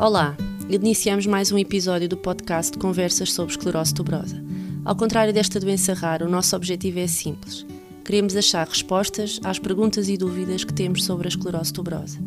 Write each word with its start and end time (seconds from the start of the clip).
Olá, 0.00 0.36
iniciamos 0.70 1.26
mais 1.26 1.50
um 1.50 1.58
episódio 1.58 2.08
do 2.08 2.16
podcast 2.16 2.78
Conversas 2.78 3.32
sobre 3.32 3.50
Esclerose 3.50 3.92
Tuberosa. 3.92 4.40
Ao 4.84 4.94
contrário 4.94 5.34
desta 5.34 5.58
doença 5.58 5.92
rara, 5.92 6.24
o 6.24 6.30
nosso 6.30 6.54
objetivo 6.54 7.00
é 7.00 7.08
simples. 7.08 7.66
Queremos 8.04 8.36
achar 8.36 8.64
respostas 8.68 9.40
às 9.42 9.58
perguntas 9.58 10.08
e 10.08 10.16
dúvidas 10.16 10.62
que 10.62 10.72
temos 10.72 11.04
sobre 11.04 11.26
a 11.26 11.30
esclerose 11.30 11.72
tuberosa. 11.72 12.20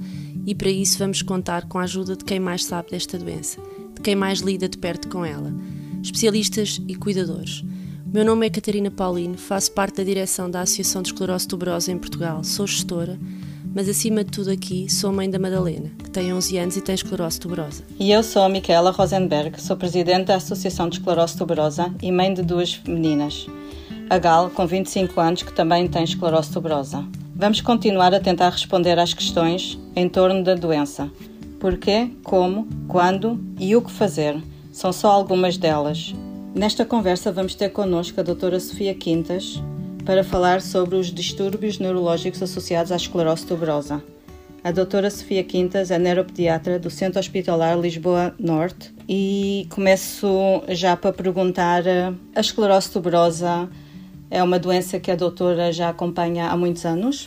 E 0.45 0.54
para 0.54 0.69
isso 0.69 0.99
vamos 0.99 1.21
contar 1.21 1.65
com 1.69 1.79
a 1.79 1.83
ajuda 1.83 2.18
de 2.18 2.25
quem 2.25 2.41
mais 2.41 2.65
sabe 2.65 2.91
desta 2.91 3.18
doença, 3.18 3.61
de 3.95 4.01
quem 4.01 4.15
mais 4.15 4.39
lida 4.39 4.68
de 4.68 4.77
perto 4.77 5.07
com 5.07 5.24
ela, 5.24 5.54
especialistas 6.04 6.82
e 6.89 6.96
cuidadores. 6.96 7.61
O 8.05 8.13
meu 8.13 8.25
nome 8.25 8.47
é 8.47 8.49
Catarina 8.49 8.91
Paulino, 8.91 9.38
faço 9.38 9.71
parte 9.71 9.96
da 9.96 10.04
direção 10.04 10.51
da 10.51 10.60
Associação 10.60 11.01
de 11.01 11.07
Esclerose 11.07 11.47
Tuberosa 11.47 11.89
em 11.89 11.97
Portugal, 11.97 12.43
sou 12.43 12.68
gestora 12.68 13.18
mas 13.74 13.88
acima 13.88 14.24
de 14.24 14.32
tudo 14.32 14.52
aqui 14.52 14.92
sou 14.92 15.11
mãe 15.11 15.30
da 15.30 15.39
Madalena, 15.39 15.89
que 16.04 16.10
tem 16.10 16.34
11 16.34 16.57
anos 16.57 16.78
e 16.78 16.82
tem 16.82 16.96
esclerose 16.96 17.39
tuberosa. 17.39 17.84
E 18.00 18.11
eu 18.11 18.21
sou 18.21 18.44
a 18.44 18.50
Micaela 18.50 18.92
Rosenberg, 18.92 19.61
sou 19.61 19.78
presidente 19.78 20.25
da 20.25 20.36
Associação 20.36 20.89
de 20.89 20.97
Esclerose 20.97 21.38
Tuberosa 21.38 21.94
e 22.02 22.11
mãe 22.11 22.34
de 22.34 22.42
duas 22.42 22.80
meninas. 22.86 23.47
A 24.10 24.18
Gal, 24.18 24.50
com 24.50 24.68
25 24.68 25.20
anos, 25.21 25.44
que 25.44 25.54
também 25.54 25.88
tem 25.88 26.04
esclerose 26.04 26.52
tuberosa. 26.52 27.06
Vamos 27.34 27.61
continuar 27.61 28.14
a 28.14 28.20
tentar 28.20 28.50
responder 28.50 29.00
às 29.00 29.14
questões 29.14 29.80
em 29.96 30.10
torno 30.10 30.44
da 30.44 30.54
doença. 30.54 31.10
Porquê, 31.60 32.11
como, 32.23 32.67
quando 32.88 33.39
e 33.58 33.75
o 33.75 33.81
que 33.81 33.92
fazer. 33.92 34.38
São 34.72 34.92
só 34.92 35.09
algumas 35.09 35.58
delas. 35.58 36.14
Nesta 36.53 36.83
conversa 36.83 37.31
vamos 37.31 37.56
ter 37.56 37.69
connosco 37.69 38.19
a 38.19 38.23
doutora 38.23 38.59
Sofia 38.59 38.94
Quintas, 38.94 39.61
para 40.11 40.25
falar 40.25 40.61
sobre 40.61 40.97
os 40.97 41.07
distúrbios 41.07 41.79
neurológicos 41.79 42.43
associados 42.43 42.91
à 42.91 42.97
esclerose 42.97 43.45
tuberosa. 43.45 44.03
A 44.61 44.69
doutora 44.69 45.09
Sofia 45.09 45.41
Quintas 45.41 45.89
é 45.89 45.97
neuropediatra 45.97 46.77
do 46.77 46.89
Centro 46.89 47.17
Hospitalar 47.17 47.79
Lisboa 47.79 48.35
Norte 48.37 48.93
e 49.07 49.65
começo 49.69 50.27
já 50.67 50.97
para 50.97 51.13
perguntar: 51.13 51.83
a 52.35 52.41
esclerose 52.41 52.91
tuberosa 52.91 53.69
é 54.29 54.43
uma 54.43 54.59
doença 54.59 54.99
que 54.99 55.09
a 55.09 55.15
doutora 55.15 55.71
já 55.71 55.87
acompanha 55.87 56.49
há 56.49 56.57
muitos 56.57 56.83
anos? 56.83 57.25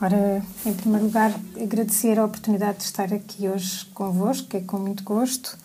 Ora, 0.00 0.40
em 0.64 0.72
primeiro 0.72 1.06
lugar, 1.06 1.34
agradecer 1.60 2.16
a 2.16 2.24
oportunidade 2.24 2.78
de 2.78 2.84
estar 2.84 3.12
aqui 3.12 3.48
hoje 3.48 3.86
convosco, 3.86 4.56
é 4.56 4.60
com 4.60 4.78
muito 4.78 5.02
gosto. 5.02 5.58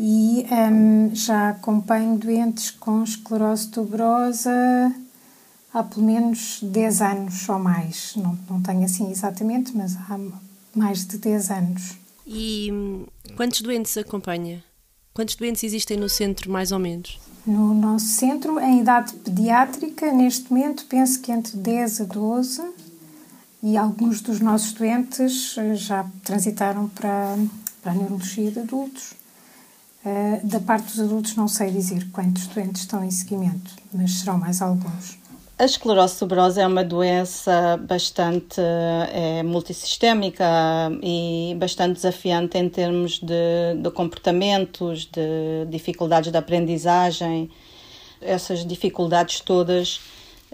E 0.00 0.46
um, 0.50 1.14
já 1.14 1.50
acompanho 1.50 2.18
doentes 2.18 2.72
com 2.72 3.04
esclerose 3.04 3.68
tuberosa 3.70 4.52
há 5.76 5.82
pelo 5.82 6.06
menos 6.06 6.58
10 6.62 7.02
anos 7.02 7.48
ou 7.48 7.58
mais. 7.58 8.14
Não, 8.16 8.38
não 8.48 8.62
tenho 8.62 8.84
assim 8.84 9.10
exatamente, 9.10 9.76
mas 9.76 9.94
há 9.94 10.18
mais 10.74 11.06
de 11.06 11.18
10 11.18 11.50
anos. 11.50 11.92
E 12.26 12.70
hum, 12.72 13.06
quantos 13.36 13.60
doentes 13.60 13.96
acompanha? 13.98 14.64
Quantos 15.12 15.36
doentes 15.36 15.62
existem 15.62 15.98
no 15.98 16.08
centro, 16.08 16.50
mais 16.50 16.72
ou 16.72 16.78
menos? 16.78 17.20
No 17.46 17.74
nosso 17.74 18.06
centro, 18.06 18.58
em 18.58 18.80
idade 18.80 19.12
pediátrica, 19.14 20.10
neste 20.12 20.50
momento, 20.50 20.86
penso 20.86 21.20
que 21.20 21.30
entre 21.30 21.56
10 21.56 22.00
a 22.00 22.04
12 22.04 22.62
e 23.62 23.76
alguns 23.76 24.20
dos 24.20 24.40
nossos 24.40 24.72
doentes 24.72 25.56
eh, 25.58 25.74
já 25.74 26.06
transitaram 26.24 26.88
para, 26.88 27.36
para 27.82 27.92
a 27.92 27.94
neurologia 27.94 28.50
de 28.50 28.60
adultos. 28.60 29.12
Uh, 30.04 30.46
da 30.46 30.60
parte 30.60 30.86
dos 30.86 31.00
adultos, 31.00 31.34
não 31.34 31.48
sei 31.48 31.68
dizer 31.72 32.08
quantos 32.12 32.46
doentes 32.46 32.82
estão 32.82 33.02
em 33.02 33.10
seguimento, 33.10 33.74
mas 33.92 34.20
serão 34.20 34.38
mais 34.38 34.62
alguns. 34.62 35.18
A 35.58 35.64
esclerose 35.64 36.18
tuberosa 36.18 36.60
é 36.60 36.66
uma 36.66 36.84
doença 36.84 37.78
bastante 37.78 38.60
é, 38.60 39.42
multissistémica 39.42 40.44
e 41.02 41.56
bastante 41.58 41.94
desafiante 41.94 42.58
em 42.58 42.68
termos 42.68 43.18
de, 43.18 43.80
de 43.82 43.90
comportamentos, 43.90 45.06
de 45.06 45.64
dificuldades 45.70 46.30
de 46.30 46.36
aprendizagem. 46.36 47.50
Essas 48.20 48.66
dificuldades 48.66 49.40
todas 49.40 50.00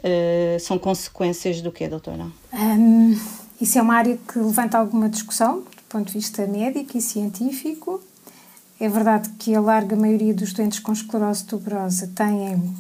eh, 0.03 0.57
são 0.61 0.79
consequências 0.79 1.61
do 1.61 1.71
quê, 1.71 1.89
doutora? 1.89 2.27
Um, 2.53 3.19
isso 3.61 3.79
é 3.79 3.83
uma 3.83 3.95
área 3.95 4.17
que 4.17 4.39
levanta 4.39 4.79
alguma 4.79 5.09
discussão 5.09 5.61
do 5.61 5.83
ponto 5.89 6.07
de 6.07 6.13
vista 6.13 6.47
médico 6.47 6.97
e 6.97 7.01
científico. 7.01 8.01
É 8.81 8.89
verdade 8.89 9.31
que 9.39 9.55
a 9.55 9.61
larga 9.61 9.95
maioria 9.95 10.35
dos 10.35 10.53
doentes 10.53 10.81
com 10.81 10.93
esclerose 10.93 11.45
tuberosa 11.45 12.11
têm 12.15 12.75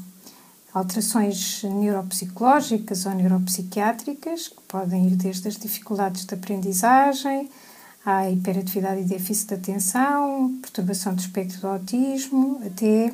alterações 0.74 1.62
neuropsicológicas 1.64 3.04
ou 3.04 3.12
neuropsiquiátricas, 3.12 4.48
que 4.48 4.62
podem 4.66 5.08
ir 5.08 5.16
desde 5.16 5.48
as 5.48 5.56
dificuldades 5.56 6.24
de 6.24 6.34
aprendizagem, 6.34 7.50
à 8.04 8.28
hiperatividade 8.30 9.02
e 9.02 9.04
déficit 9.04 9.48
de 9.48 9.54
atenção, 9.54 10.58
perturbação 10.60 11.14
do 11.14 11.20
espectro 11.20 11.60
do 11.60 11.68
autismo, 11.68 12.60
até, 12.64 13.12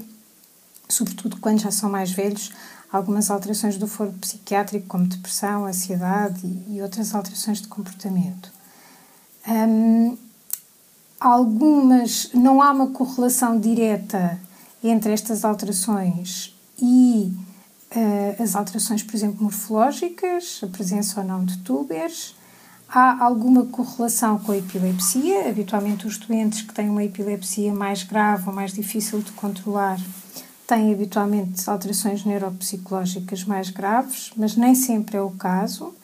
sobretudo 0.88 1.36
quando 1.38 1.60
já 1.60 1.70
são 1.70 1.90
mais 1.90 2.12
velhos, 2.12 2.52
algumas 2.90 3.30
alterações 3.30 3.76
do 3.76 3.86
foro 3.86 4.12
psiquiátrico, 4.20 4.86
como 4.86 5.06
depressão, 5.06 5.66
ansiedade 5.66 6.40
e, 6.68 6.80
outras 6.80 7.14
alterações 7.14 7.60
de 7.60 7.68
comportamento. 7.68 8.50
Um, 9.46 10.16
algumas, 11.20 12.30
não 12.32 12.62
há 12.62 12.70
uma 12.70 12.88
correlação 12.88 13.58
direta 13.58 14.40
entre 14.82 15.12
estas 15.12 15.44
alterações 15.44 16.54
e 16.80 17.36
as 18.38 18.54
alterações, 18.54 19.02
por 19.02 19.14
exemplo, 19.14 19.42
morfológicas, 19.42 20.60
a 20.62 20.66
presença 20.66 21.20
ou 21.20 21.26
não 21.26 21.44
de 21.44 21.58
tubers. 21.58 22.36
Há 22.88 23.22
alguma 23.22 23.66
correlação 23.66 24.38
com 24.38 24.52
a 24.52 24.58
epilepsia. 24.58 25.48
Habitualmente, 25.48 26.06
os 26.06 26.16
doentes 26.18 26.62
que 26.62 26.72
têm 26.72 26.88
uma 26.88 27.04
epilepsia 27.04 27.72
mais 27.72 28.02
grave 28.02 28.48
ou 28.48 28.54
mais 28.54 28.72
difícil 28.72 29.20
de 29.20 29.32
controlar 29.32 29.98
têm 30.66 30.92
habitualmente 30.92 31.68
alterações 31.68 32.24
neuropsicológicas 32.24 33.44
mais 33.44 33.70
graves, 33.70 34.30
mas 34.36 34.54
nem 34.54 34.74
sempre 34.74 35.16
é 35.16 35.22
o 35.22 35.30
caso. 35.30 35.94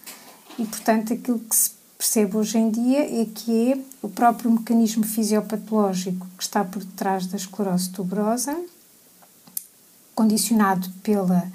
E, 0.59 0.65
portanto, 0.65 1.12
aquilo 1.12 1.39
que 1.39 1.55
se 1.55 1.73
percebe 1.99 2.37
hoje 2.37 2.59
em 2.59 2.71
dia 2.71 3.23
é 3.23 3.27
que 3.27 3.73
é 3.73 3.78
o 4.03 4.09
próprio 4.09 4.50
mecanismo 4.50 5.05
fisiopatológico 5.05 6.27
que 6.37 6.43
está 6.43 6.65
por 6.65 6.84
detrás 6.84 7.27
da 7.27 7.37
esclerose 7.37 7.91
tuberosa, 7.91 8.56
condicionado 10.15 10.89
pela 11.03 11.51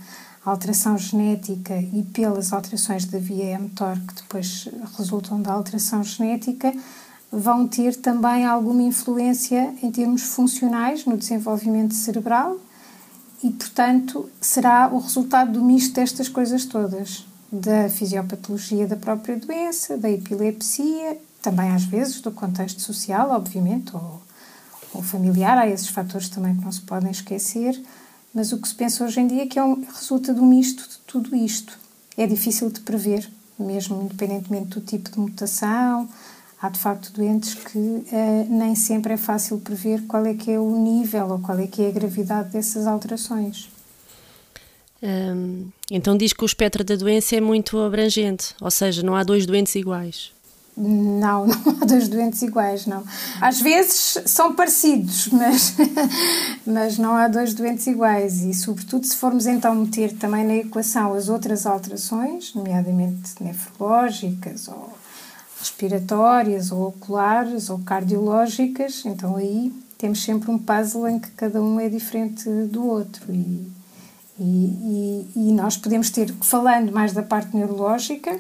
alteração 0.46 0.98
genética 0.98 1.78
e 1.78 2.04
pelas 2.04 2.52
alterações 2.54 3.06
da 3.06 3.20
via 3.20 3.60
mTOR 3.60 4.00
que 4.08 4.16
depois 4.16 4.68
resultam 4.98 5.42
da 5.42 5.54
alteração 5.54 6.04
genética, 6.04 6.74
vão 7.32 7.68
ter 7.68 7.96
também 7.96 8.46
alguma 8.46 8.82
influência 8.82 9.74
em 9.84 9.92
termos 9.92 10.24
funcionais 10.24 11.06
no 11.06 11.18
desenvolvimento 11.18 11.94
cerebral 11.94 12.58
e, 13.44 13.52
portanto, 13.52 14.30
será 14.42 14.90
o 14.92 15.00
resultado 15.00 15.54
do 15.54 15.64
misto 15.64 15.94
destas 15.96 16.28
coisas 16.28 16.66
todas, 16.66 17.26
da 17.52 17.90
fisiopatologia 17.90 18.88
da 18.88 18.96
própria 18.96 19.38
doença, 19.38 19.98
da 19.98 20.10
epilepsia, 20.10 21.18
também 21.42 21.70
às 21.72 21.84
vezes 21.84 22.20
do 22.22 22.32
contexto 22.32 22.82
social, 22.82 23.32
obviamente, 23.32 23.96
ou, 23.96 24.22
ou 24.94 25.02
familiar, 25.02 25.58
há 25.58 25.68
esses 25.68 25.88
fatores 25.88 26.28
também 26.30 26.56
que 26.56 26.64
não 26.64 26.72
se 26.72 26.82
podem 26.82 27.12
esquecer, 27.12 27.82
mas 28.34 28.52
o 28.52 28.58
que 28.58 28.68
se 28.68 28.76
pensa 28.76 29.04
hoje 29.04 29.20
em 29.20 29.28
dia 29.28 29.44
é 29.44 29.48
que 29.48 29.58
é 29.58 29.64
um, 29.64 29.84
resulta 29.84 30.34
de 30.34 30.40
um 30.40 30.46
misto 30.46 30.88
de 30.88 30.98
tudo 31.08 31.36
isto. 31.36 31.78
É 32.18 32.28
difícil 32.28 32.70
de 32.70 32.82
prever, 32.82 33.30
mesmo 33.58 34.02
independentemente 34.02 34.80
do 34.80 34.82
tipo 34.82 35.10
de 35.10 35.20
mutação. 35.20 36.08
Há 36.62 36.70
de 36.70 36.80
facto 36.80 37.14
doentes 37.14 37.54
que 37.54 37.78
uh, 37.78 38.48
nem 38.50 38.76
sempre 38.76 39.14
é 39.14 39.18
fácil 39.18 39.60
prever 39.60 40.06
qual 40.08 40.26
é 40.26 40.34
que 40.34 40.52
é 40.52 40.60
o 40.60 40.76
nível 40.78 41.30
ou 41.30 41.40
qual 41.40 41.58
é 41.58 41.68
que 41.68 41.82
é 41.82 41.88
a 41.88 41.92
gravidade 41.92 42.50
dessas 42.50 42.86
alterações. 42.86 43.70
Hum, 45.02 45.70
então 45.90 46.18
diz 46.18 46.34
que 46.34 46.44
o 46.44 46.46
espectro 46.46 46.84
da 46.84 46.96
doença 46.96 47.36
é 47.36 47.42
muito 47.42 47.80
abrangente, 47.80 48.54
ou 48.60 48.70
seja, 48.70 49.02
não 49.02 49.16
há 49.16 49.24
dois 49.24 49.46
doentes 49.46 49.74
iguais. 49.76 50.34
Não, 50.82 51.46
não 51.46 51.78
há 51.82 51.86
dois 51.86 52.08
doentes 52.08 52.42
iguais, 52.42 52.86
não. 52.86 53.04
Às 53.42 53.60
vezes 53.60 54.18
são 54.26 54.56
parecidos, 54.56 55.28
mas, 55.28 55.76
mas 56.66 56.98
não 56.98 57.16
há 57.16 57.28
dois 57.28 57.54
doentes 57.54 57.86
iguais. 57.86 58.42
E, 58.42 58.54
sobretudo, 58.54 59.06
se 59.06 59.16
formos 59.18 59.46
então 59.46 59.76
meter 59.76 60.14
também 60.14 60.46
na 60.46 60.56
equação 60.56 61.14
as 61.14 61.28
outras 61.28 61.66
alterações, 61.66 62.54
nomeadamente 62.54 63.44
nefrológicas 63.44 64.70
ou 64.70 64.98
respiratórias 65.60 66.72
ou 66.72 66.88
oculares 66.88 67.70
ou 67.70 67.80
cardiológicas, 67.80 69.04
então 69.06 69.36
aí 69.36 69.74
temos 69.98 70.24
sempre 70.24 70.50
um 70.50 70.58
puzzle 70.58 71.10
em 71.10 71.20
que 71.20 71.30
cada 71.32 71.62
um 71.62 71.78
é 71.78 71.90
diferente 71.90 72.50
do 72.68 72.88
outro. 72.88 73.26
E, 73.34 73.70
e, 74.40 74.44
e, 74.46 75.32
e 75.36 75.52
nós 75.52 75.76
podemos 75.76 76.10
ter, 76.10 76.34
falando 76.42 76.94
mais 76.94 77.12
da 77.12 77.22
parte 77.22 77.54
neurológica, 77.54 78.40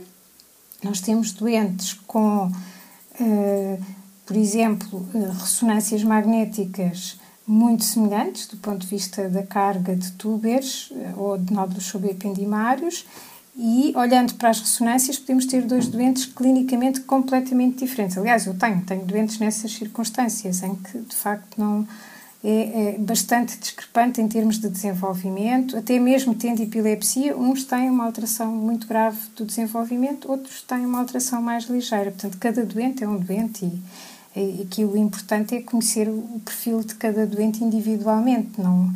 nós 0.84 1.02
temos 1.02 1.32
doentes 1.32 1.94
com, 1.94 2.48
uh, 2.48 3.86
por 4.26 4.36
exemplo, 4.36 5.08
uh, 5.14 5.32
ressonâncias 5.40 6.04
magnéticas 6.04 7.20
muito 7.46 7.84
semelhantes 7.84 8.48
do 8.48 8.58
ponto 8.58 8.80
de 8.80 8.88
vista 8.88 9.28
da 9.28 9.44
carga 9.44 9.96
de 9.96 10.12
tubers 10.14 10.92
uh, 10.92 11.20
ou 11.20 11.38
de 11.38 11.52
nódulos 11.54 11.86
subependimários 11.86 13.06
E 13.62 13.92
olhando 13.96 14.36
para 14.36 14.52
as 14.52 14.62
ressonâncias, 14.62 15.20
podemos 15.20 15.46
ter 15.46 15.64
dois 15.64 15.88
doentes 15.88 16.26
clinicamente 16.26 17.02
completamente 17.02 17.80
diferentes. 17.80 18.18
Aliás, 18.18 18.46
eu 18.46 18.58
tenho, 18.58 18.82
tenho 18.84 19.04
doentes 19.06 19.38
nessas 19.38 19.74
circunstâncias 19.74 20.64
em 20.64 20.76
que 20.76 20.98
de 21.00 21.16
facto 21.16 21.60
não 21.60 21.86
é, 22.44 22.96
é, 22.96 22.98
bastante 22.98 23.58
discrepante 23.58 24.22
em 24.22 24.28
termos 24.28 24.60
de 24.60 24.70
desenvolvimento, 24.70 25.76
até 25.76 26.00
mesmo 26.00 26.34
tendo 26.34 26.62
epilepsia, 26.62 27.36
uns 27.36 27.66
têm 27.66 27.90
uma 27.90 28.06
alteração 28.06 28.48
muito 28.48 28.88
grave 28.88 29.18
do 29.36 29.44
desenvolvimento, 29.44 30.32
outros 30.32 30.62
têm 30.62 30.86
uma 30.86 31.00
alteração 31.00 31.42
mais 31.42 31.66
ligeira. 31.66 32.12
Portanto, 32.12 32.38
cada 32.40 32.66
doente 32.66 33.04
é 33.04 33.08
um 33.08 33.18
doente 33.18 33.70
e, 34.36 34.62
e 34.62 34.68
que 34.70 34.86
o 34.86 34.96
importante 34.96 35.56
é 35.56 35.62
conhecer 35.62 36.08
o 36.08 36.42
perfil 36.46 36.82
de 36.82 36.96
cada 36.96 37.28
doente 37.28 37.62
individualmente. 37.62 38.62
Não, 38.62 38.94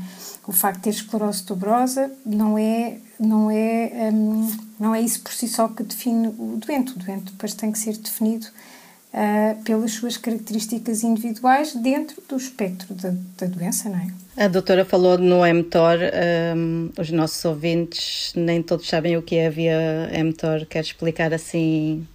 o 0.48 0.54
facto 0.54 0.78
de 0.78 0.84
ter 0.84 0.90
esclerose 0.92 1.44
tuberosa 1.44 2.12
não 2.26 2.58
é 2.58 2.98
não 3.20 3.50
é 3.50 4.10
um, 4.12 4.52
não 4.80 4.96
é 4.96 5.02
isso 5.02 5.22
por 5.22 5.32
si 5.32 5.48
só 5.48 5.68
que 5.68 5.84
define 5.84 6.28
o 6.28 6.58
doente. 6.66 6.94
O 6.94 7.00
doente 7.00 7.32
depois 7.32 7.54
tem 7.54 7.72
que 7.72 7.80
ser 7.80 7.98
definido 7.98 8.48
uh, 9.14 9.62
pelas 9.64 9.92
suas 9.92 10.18
características 10.18 11.04
individuais 11.04 11.76
dentro 11.76 12.22
do 12.28 12.36
espectro 12.36 12.94
da, 12.96 13.14
da 13.38 13.48
doença, 13.48 13.90
não 13.90 14.00
é? 14.00 14.08
A 14.36 14.48
doutora 14.48 14.84
falou 14.84 15.18
no 15.18 15.42
mTOR, 15.46 16.00
um, 16.58 16.90
os 16.98 17.12
nossos 17.12 17.46
ouvintes 17.46 18.34
nem 18.36 18.64
todos 18.64 18.88
sabem 18.90 19.16
o 19.16 19.22
que 19.22 19.36
é 19.36 19.48
a 19.48 19.50
via 19.52 20.10
mTOR. 20.24 20.66
Quer 20.66 20.82
explicar 20.82 21.32
assim 21.34 22.08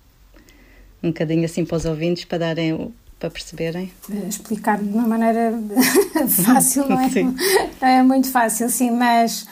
um 1.00 1.08
bocadinho 1.08 1.44
assim 1.44 1.64
para 1.64 1.76
os 1.76 1.84
ouvintes 1.84 2.24
para 2.24 2.38
darem 2.38 2.92
para 3.20 3.30
perceberem? 3.30 3.92
Explicar 4.28 4.78
de 4.78 4.88
uma 4.88 5.06
maneira 5.06 5.52
fácil 6.44 6.88
não 6.88 7.00
é? 7.00 7.08
É 7.98 8.02
muito 8.02 8.30
fácil, 8.30 8.68
sim, 8.68 8.90
mas 8.90 9.46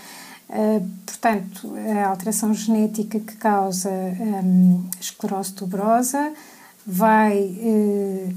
uh, 0.51 0.89
portanto 1.05 1.73
a 1.77 2.09
alteração 2.09 2.53
genética 2.53 3.19
que 3.21 3.37
causa 3.37 3.91
um, 3.91 4.89
esclerose 5.01 5.53
tuberosa 5.53 6.33
vai, 6.87 7.57
eh, 7.59 8.29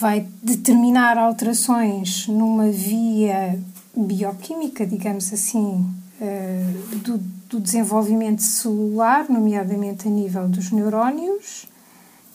vai 0.00 0.26
determinar 0.42 1.18
alterações 1.18 2.28
numa 2.28 2.70
via 2.70 3.58
bioquímica, 3.96 4.86
digamos 4.86 5.32
assim, 5.32 5.84
eh, 6.20 6.64
do, 7.02 7.18
do 7.48 7.60
desenvolvimento 7.60 8.42
celular, 8.42 9.28
nomeadamente 9.28 10.06
a 10.06 10.10
nível 10.10 10.48
dos 10.48 10.70
neurónios, 10.70 11.66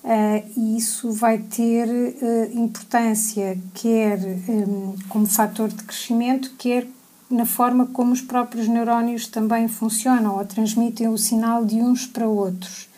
Uh, 0.03 0.43
e 0.57 0.75
isso 0.75 1.13
vai 1.13 1.37
ter 1.37 1.87
importância 2.53 3.57
quer 3.73 4.19
como 5.07 5.25
fator 5.25 5.69
de 5.69 5.81
crescimento, 5.81 6.51
quer 6.57 6.85
na 7.29 7.45
forma 7.45 7.85
como 7.87 8.11
os 8.11 8.21
próprios 8.21 8.67
neurónios 8.67 9.27
também 9.27 9.67
funcionam 9.67 10.37
ou 10.37 10.45
transmitem 10.45 11.07
o 11.07 11.17
sinal 11.17 11.65
de 11.65 11.75
uns 11.75 12.05
para 12.05 12.27
outros. 12.27 12.89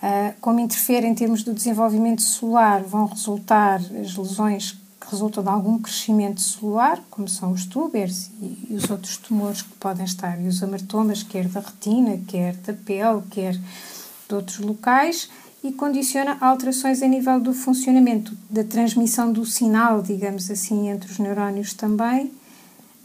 Ah, 0.00 0.32
como 0.40 0.60
interfere 0.60 1.06
em 1.06 1.14
termos 1.14 1.42
do 1.42 1.52
desenvolvimento 1.52 2.22
celular, 2.22 2.82
vão 2.82 3.06
resultar 3.06 3.80
as 4.00 4.16
lesões 4.16 4.72
que 5.00 5.10
resultam 5.10 5.42
de 5.42 5.48
algum 5.48 5.78
crescimento 5.78 6.40
celular, 6.40 7.02
como 7.10 7.28
são 7.28 7.50
os 7.52 7.64
túberes 7.66 8.30
e, 8.40 8.74
os 8.74 8.88
outros 8.90 9.16
tumores 9.16 9.62
que 9.62 9.74
podem 9.74 10.04
estar, 10.04 10.40
e 10.40 10.46
os 10.46 10.62
amartomas, 10.62 11.22
quer 11.22 11.48
da 11.48 11.60
retina, 11.60 12.18
quer 12.26 12.54
da 12.56 12.72
pele, 12.72 13.22
quer 13.30 13.54
de 13.54 14.34
outros 14.34 14.58
locais, 14.58 15.28
e 15.64 15.72
condiciona 15.72 16.38
alterações 16.40 17.02
a 17.02 17.08
nível 17.08 17.40
do 17.40 17.52
funcionamento, 17.52 18.36
da 18.48 18.62
transmissão 18.62 19.32
do 19.32 19.44
sinal, 19.44 20.00
digamos 20.00 20.48
assim, 20.50 20.88
entre 20.88 21.10
os 21.10 21.18
neurónios 21.18 21.74
também. 21.74 22.30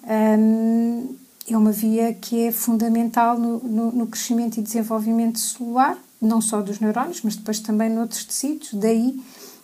É 0.05 1.57
uma 1.57 1.71
via 1.71 2.13
que 2.13 2.45
é 2.45 2.51
fundamental 2.51 3.39
no, 3.39 3.59
no, 3.59 3.91
no 3.91 4.07
crescimento 4.07 4.59
e 4.59 4.61
desenvolvimento 4.61 5.39
celular, 5.39 5.97
não 6.23 6.41
só 6.41 6.61
dos 6.61 6.79
neurónios, 6.79 7.21
mas 7.23 7.35
depois 7.35 7.59
também 7.59 7.89
noutros 7.89 8.23
tecidos, 8.25 8.73
daí 8.73 9.21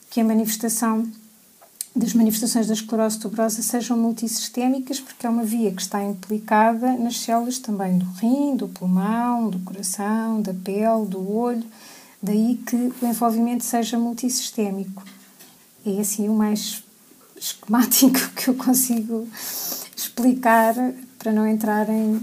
que 0.10 0.20
a 0.20 0.24
manifestação 0.24 1.10
das 1.96 2.14
manifestações 2.14 2.68
da 2.68 2.74
esclerose 2.74 3.20
tuberosa 3.20 3.62
sejam 3.62 3.98
multissistémicas, 3.98 5.00
porque 5.00 5.26
é 5.26 5.30
uma 5.30 5.44
via 5.44 5.72
que 5.72 5.82
está 5.82 6.04
implicada 6.04 6.94
nas 6.94 7.20
células 7.20 7.58
também 7.58 7.98
do 7.98 8.06
rim, 8.06 8.56
do 8.56 8.68
pulmão, 8.68 9.50
do 9.50 9.60
coração, 9.60 10.42
da 10.42 10.54
pele, 10.54 11.06
do 11.08 11.32
olho, 11.32 11.64
daí 12.22 12.60
que 12.66 12.76
o 12.76 13.06
envolvimento 13.06 13.64
seja 13.64 13.98
multissistémico. 13.98 15.04
É 15.86 16.00
assim 16.00 16.30
o 16.30 16.34
mais 16.34 16.84
esquemático 17.36 18.20
que 18.36 18.50
eu 18.50 18.54
consigo 18.54 19.28
explicar 19.96 20.76
para 21.18 21.32
não 21.32 21.46
entrar 21.46 21.90
em 21.90 22.22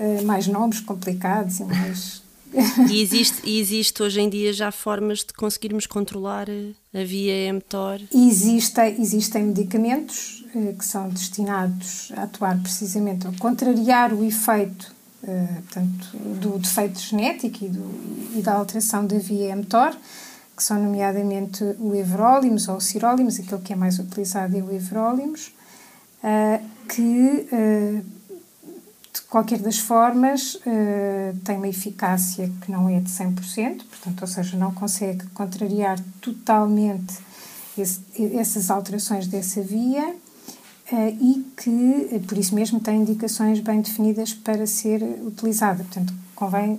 eh, 0.00 0.22
mais 0.22 0.46
nomes 0.46 0.80
complicados 0.80 1.60
e 1.60 1.64
mais 1.64 2.23
e 2.90 3.00
existe, 3.00 3.42
e 3.44 3.60
existe 3.60 4.02
hoje 4.02 4.20
em 4.20 4.28
dia 4.28 4.52
já 4.52 4.70
formas 4.70 5.18
de 5.18 5.32
conseguirmos 5.32 5.86
controlar 5.86 6.46
a 6.48 7.04
via 7.04 7.52
mTOR? 7.52 8.00
Existe, 8.12 8.80
existem 8.98 9.44
medicamentos 9.44 10.44
eh, 10.54 10.74
que 10.78 10.84
são 10.84 11.08
destinados 11.08 12.12
a 12.16 12.22
atuar 12.24 12.58
precisamente 12.60 13.26
a 13.26 13.32
contrariar 13.38 14.12
o 14.12 14.24
efeito 14.24 14.94
eh, 15.26 15.48
portanto, 15.62 16.16
do 16.40 16.58
defeito 16.58 16.98
genético 16.98 17.64
e, 17.64 17.68
do, 17.68 18.38
e 18.38 18.42
da 18.42 18.54
alteração 18.54 19.06
da 19.06 19.18
via 19.18 19.56
mTOR, 19.56 19.96
que 20.54 20.62
são 20.62 20.80
nomeadamente 20.80 21.64
o 21.78 21.94
everolimus 21.94 22.68
ou 22.68 22.76
o 22.76 22.80
sirolimus, 22.80 23.40
aquele 23.40 23.62
que 23.62 23.72
é 23.72 23.76
mais 23.76 23.98
utilizado 23.98 24.56
é 24.56 24.62
o 24.62 24.70
everolimus, 24.72 25.50
eh, 26.22 26.60
que 26.88 27.48
qualquer 29.34 29.58
das 29.58 29.80
formas, 29.80 30.54
uh, 30.54 31.36
tem 31.42 31.56
uma 31.56 31.66
eficácia 31.66 32.48
que 32.60 32.70
não 32.70 32.88
é 32.88 33.00
de 33.00 33.10
100%, 33.10 33.82
portanto, 33.84 34.22
ou 34.22 34.28
seja, 34.28 34.56
não 34.56 34.72
consegue 34.72 35.26
contrariar 35.30 35.98
totalmente 36.20 37.18
esse, 37.76 38.00
essas 38.36 38.70
alterações 38.70 39.26
dessa 39.26 39.60
via 39.60 40.06
uh, 40.08 41.18
e 41.20 41.44
que, 41.56 42.10
eh, 42.12 42.20
por 42.20 42.38
isso 42.38 42.54
mesmo, 42.54 42.78
tem 42.78 43.00
indicações 43.00 43.58
bem 43.58 43.80
definidas 43.80 44.32
para 44.32 44.68
ser 44.68 45.02
utilizada. 45.26 45.82
Portanto, 45.82 46.14
convém 46.36 46.78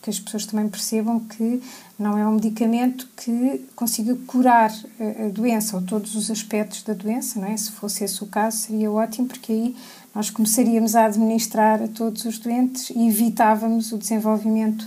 que 0.00 0.08
as 0.08 0.20
pessoas 0.20 0.46
também 0.46 0.68
percebam 0.68 1.18
que 1.18 1.60
não 1.98 2.16
é 2.16 2.24
um 2.24 2.34
medicamento 2.34 3.08
que 3.16 3.66
consiga 3.74 4.16
curar 4.28 4.72
a 5.00 5.28
doença 5.30 5.74
ou 5.74 5.82
todos 5.82 6.14
os 6.14 6.30
aspectos 6.30 6.84
da 6.84 6.94
doença, 6.94 7.40
não 7.40 7.48
é? 7.48 7.56
Se 7.56 7.72
fosse 7.72 8.04
esse 8.04 8.22
o 8.22 8.26
caso, 8.28 8.56
seria 8.58 8.88
ótimo, 8.88 9.26
porque 9.26 9.52
aí 9.52 9.76
nós 10.14 10.30
começaríamos 10.30 10.94
a 10.94 11.06
administrar 11.06 11.82
a 11.82 11.88
todos 11.88 12.24
os 12.24 12.38
doentes 12.38 12.90
e 12.90 13.08
evitávamos 13.08 13.92
o 13.92 13.98
desenvolvimento 13.98 14.86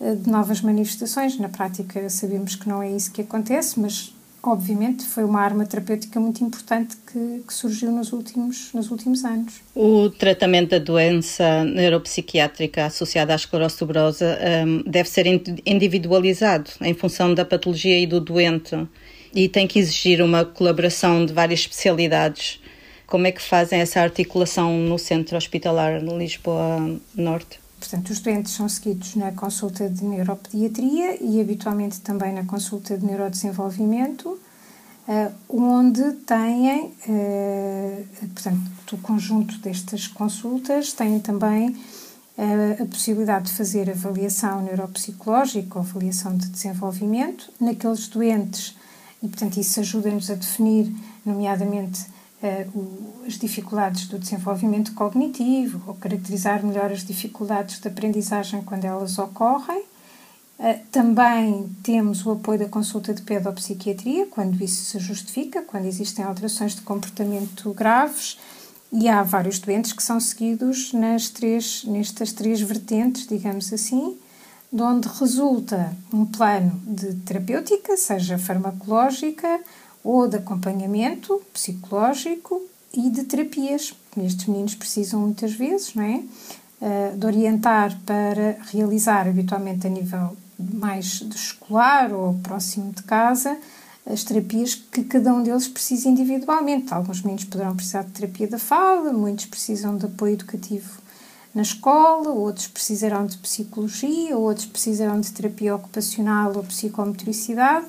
eh, 0.00 0.14
de 0.14 0.30
novas 0.30 0.60
manifestações. 0.60 1.38
Na 1.38 1.48
prática, 1.48 2.08
sabemos 2.10 2.54
que 2.54 2.68
não 2.68 2.82
é 2.82 2.90
isso 2.90 3.10
que 3.12 3.22
acontece, 3.22 3.80
mas 3.80 4.12
obviamente 4.42 5.04
foi 5.04 5.24
uma 5.24 5.40
arma 5.40 5.66
terapêutica 5.66 6.20
muito 6.20 6.42
importante 6.44 6.96
que, 7.10 7.42
que, 7.46 7.52
surgiu 7.52 7.90
nos 7.90 8.12
últimos, 8.12 8.72
nos 8.72 8.90
últimos 8.90 9.24
anos. 9.24 9.54
O 9.74 10.10
tratamento 10.10 10.70
da 10.70 10.78
doença 10.78 11.64
neuropsiquiátrica 11.64 12.86
associada 12.86 13.32
à 13.32 13.36
esclerose 13.36 13.76
tuberosa 13.76 14.38
um, 14.66 14.82
deve 14.88 15.08
ser 15.08 15.26
individualizado 15.66 16.70
em 16.80 16.94
função 16.94 17.34
da 17.34 17.44
patologia 17.44 17.98
e 17.98 18.06
do 18.06 18.20
doente 18.20 18.76
e 19.34 19.48
tem 19.48 19.66
que 19.66 19.78
exigir 19.78 20.22
uma 20.22 20.44
colaboração 20.44 21.26
de 21.26 21.32
várias 21.32 21.60
especialidades 21.60 22.60
como 23.08 23.26
é 23.26 23.32
que 23.32 23.42
fazem 23.42 23.80
essa 23.80 24.00
articulação 24.00 24.78
no 24.78 24.98
Centro 24.98 25.36
Hospitalar 25.36 25.98
de 25.98 26.14
Lisboa 26.14 27.00
Norte? 27.16 27.58
Portanto, 27.80 28.10
os 28.10 28.20
doentes 28.20 28.52
são 28.52 28.68
seguidos 28.68 29.14
na 29.14 29.32
consulta 29.32 29.88
de 29.88 30.04
neuropediatria 30.04 31.16
e 31.22 31.40
habitualmente 31.40 32.00
também 32.00 32.32
na 32.32 32.44
consulta 32.44 32.98
de 32.98 33.06
neurodesenvolvimento, 33.06 34.38
eh, 35.08 35.30
onde 35.48 36.12
têm, 36.26 36.92
eh, 37.08 38.02
portanto, 38.34 38.60
o 38.92 38.98
conjunto 38.98 39.58
destas 39.58 40.06
consultas 40.06 40.92
têm 40.92 41.18
também 41.18 41.76
eh, 42.36 42.82
a 42.82 42.84
possibilidade 42.84 43.46
de 43.46 43.52
fazer 43.52 43.88
avaliação 43.88 44.62
neuropsicológica 44.62 45.78
ou 45.78 45.84
avaliação 45.84 46.36
de 46.36 46.48
desenvolvimento 46.48 47.50
naqueles 47.60 48.06
doentes 48.08 48.76
e, 49.22 49.28
portanto, 49.28 49.56
isso 49.56 49.80
ajuda-nos 49.80 50.30
a 50.30 50.34
definir, 50.34 50.92
nomeadamente, 51.24 52.17
as 53.26 53.34
dificuldades 53.34 54.06
do 54.06 54.18
desenvolvimento 54.18 54.94
cognitivo 54.94 55.82
ou 55.86 55.94
caracterizar 55.94 56.64
melhor 56.64 56.92
as 56.92 57.04
dificuldades 57.04 57.80
de 57.80 57.88
aprendizagem 57.88 58.62
quando 58.62 58.84
elas 58.84 59.18
ocorrem. 59.18 59.82
Uh, 60.58 60.78
também 60.90 61.68
temos 61.84 62.26
o 62.26 62.32
apoio 62.32 62.58
da 62.58 62.68
consulta 62.68 63.14
de 63.14 63.22
pedopsiquiatria, 63.22 64.26
quando 64.26 64.60
isso 64.62 64.84
se 64.84 64.98
justifica, 64.98 65.62
quando 65.62 65.86
existem 65.86 66.24
alterações 66.24 66.74
de 66.74 66.82
comportamento 66.82 67.72
graves, 67.72 68.38
e 68.90 69.08
há 69.08 69.22
vários 69.22 69.58
doentes 69.58 69.92
que 69.92 70.02
são 70.02 70.18
seguidos 70.18 70.92
nas 70.92 71.28
três, 71.28 71.84
nestas 71.84 72.32
três 72.32 72.60
vertentes, 72.60 73.26
digamos 73.26 73.72
assim, 73.72 74.16
de 74.72 74.82
onde 74.82 75.08
resulta 75.08 75.92
um 76.12 76.24
plano 76.26 76.80
de 76.86 77.14
terapêutica, 77.16 77.96
seja 77.96 78.38
farmacológica 78.38 79.60
ou 80.02 80.28
de 80.28 80.36
acompanhamento 80.36 81.40
psicológico 81.52 82.62
e 82.92 83.10
de 83.10 83.24
terapias. 83.24 83.94
Estes 84.16 84.46
meninos 84.46 84.74
precisam 84.74 85.20
muitas 85.20 85.52
vezes, 85.52 85.94
não 85.94 86.02
é? 86.02 86.22
de 87.16 87.26
orientar 87.26 87.98
para 88.06 88.56
realizar, 88.72 89.26
habitualmente 89.26 89.86
a 89.86 89.90
nível 89.90 90.36
mais 90.58 91.22
escolar 91.34 92.12
ou 92.12 92.34
próximo 92.34 92.92
de 92.92 93.02
casa, 93.02 93.56
as 94.06 94.24
terapias 94.24 94.74
que 94.74 95.04
cada 95.04 95.34
um 95.34 95.42
deles 95.42 95.68
precisa 95.68 96.08
individualmente. 96.08 96.94
Alguns 96.94 97.22
meninos 97.22 97.44
poderão 97.44 97.76
precisar 97.76 98.02
de 98.04 98.12
terapia 98.12 98.48
da 98.48 98.58
fala, 98.58 99.12
muitos 99.12 99.46
precisam 99.46 99.96
de 99.96 100.06
apoio 100.06 100.34
educativo 100.34 101.00
na 101.54 101.62
escola, 101.62 102.30
outros 102.30 102.68
precisarão 102.68 103.26
de 103.26 103.36
psicologia, 103.38 104.36
outros 104.36 104.66
precisarão 104.66 105.20
de 105.20 105.32
terapia 105.32 105.74
ocupacional 105.74 106.52
ou 106.56 106.62
psicomotricidade. 106.62 107.86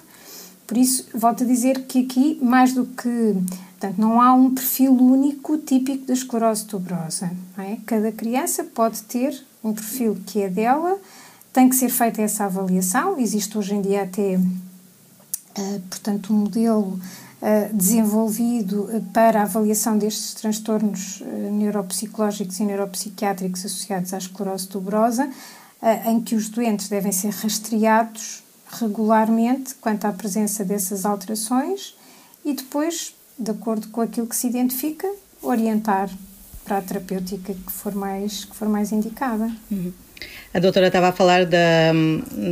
Por 0.69 0.77
isso, 0.77 1.07
volto 1.15 1.43
a 1.43 1.47
dizer 1.47 1.85
que 1.85 2.03
aqui, 2.03 2.37
mais 2.43 2.73
do 2.73 2.85
que. 2.85 3.33
Portanto, 3.71 3.97
não 3.97 4.21
há 4.21 4.35
um 4.35 4.53
perfil 4.53 4.91
único 4.93 5.57
típico 5.57 6.05
da 6.05 6.13
esclerose 6.13 6.63
tuberosa. 6.65 7.31
É? 7.57 7.77
Cada 7.87 8.11
criança 8.11 8.63
pode 8.63 9.01
ter 9.01 9.35
um 9.63 9.73
perfil 9.73 10.15
que 10.27 10.43
é 10.43 10.47
dela, 10.47 10.99
tem 11.51 11.67
que 11.67 11.75
ser 11.75 11.89
feita 11.89 12.21
essa 12.21 12.45
avaliação. 12.45 13.17
Existe 13.17 13.57
hoje 13.57 13.73
em 13.73 13.81
dia 13.81 14.03
até, 14.03 14.35
uh, 14.35 15.79
portanto, 15.89 16.31
um 16.31 16.37
modelo 16.37 16.99
uh, 17.41 17.73
desenvolvido 17.75 18.87
para 19.11 19.39
a 19.39 19.43
avaliação 19.45 19.97
destes 19.97 20.35
transtornos 20.35 21.23
neuropsicológicos 21.51 22.59
e 22.59 22.63
neuropsiquiátricos 22.63 23.65
associados 23.65 24.13
à 24.13 24.19
esclerose 24.19 24.67
tuberosa, 24.67 25.27
em 26.05 26.21
que 26.21 26.35
os 26.35 26.47
doentes 26.47 26.89
devem 26.89 27.11
ser 27.11 27.31
rastreados 27.31 28.43
regularmente 28.71 29.75
quanto 29.75 30.05
à 30.05 30.11
presença 30.11 30.63
dessas 30.63 31.05
alterações 31.05 31.95
e 32.45 32.53
depois, 32.53 33.13
de 33.37 33.51
acordo 33.51 33.87
com 33.89 34.01
aquilo 34.01 34.27
que 34.27 34.35
se 34.35 34.47
identifica, 34.47 35.07
orientar 35.41 36.09
para 36.63 36.77
a 36.77 36.81
terapêutica 36.81 37.53
que 37.53 37.71
for 37.71 37.95
mais, 37.95 38.45
que 38.45 38.55
for 38.55 38.69
mais 38.69 38.91
indicada. 38.91 39.51
Uhum. 39.71 39.91
A 40.53 40.59
doutora 40.59 40.87
estava 40.87 41.07
a 41.09 41.11
falar 41.11 41.45
da, 41.45 41.91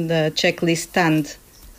da 0.07 0.35
checklist 0.35 0.89
STAND. 0.89 1.27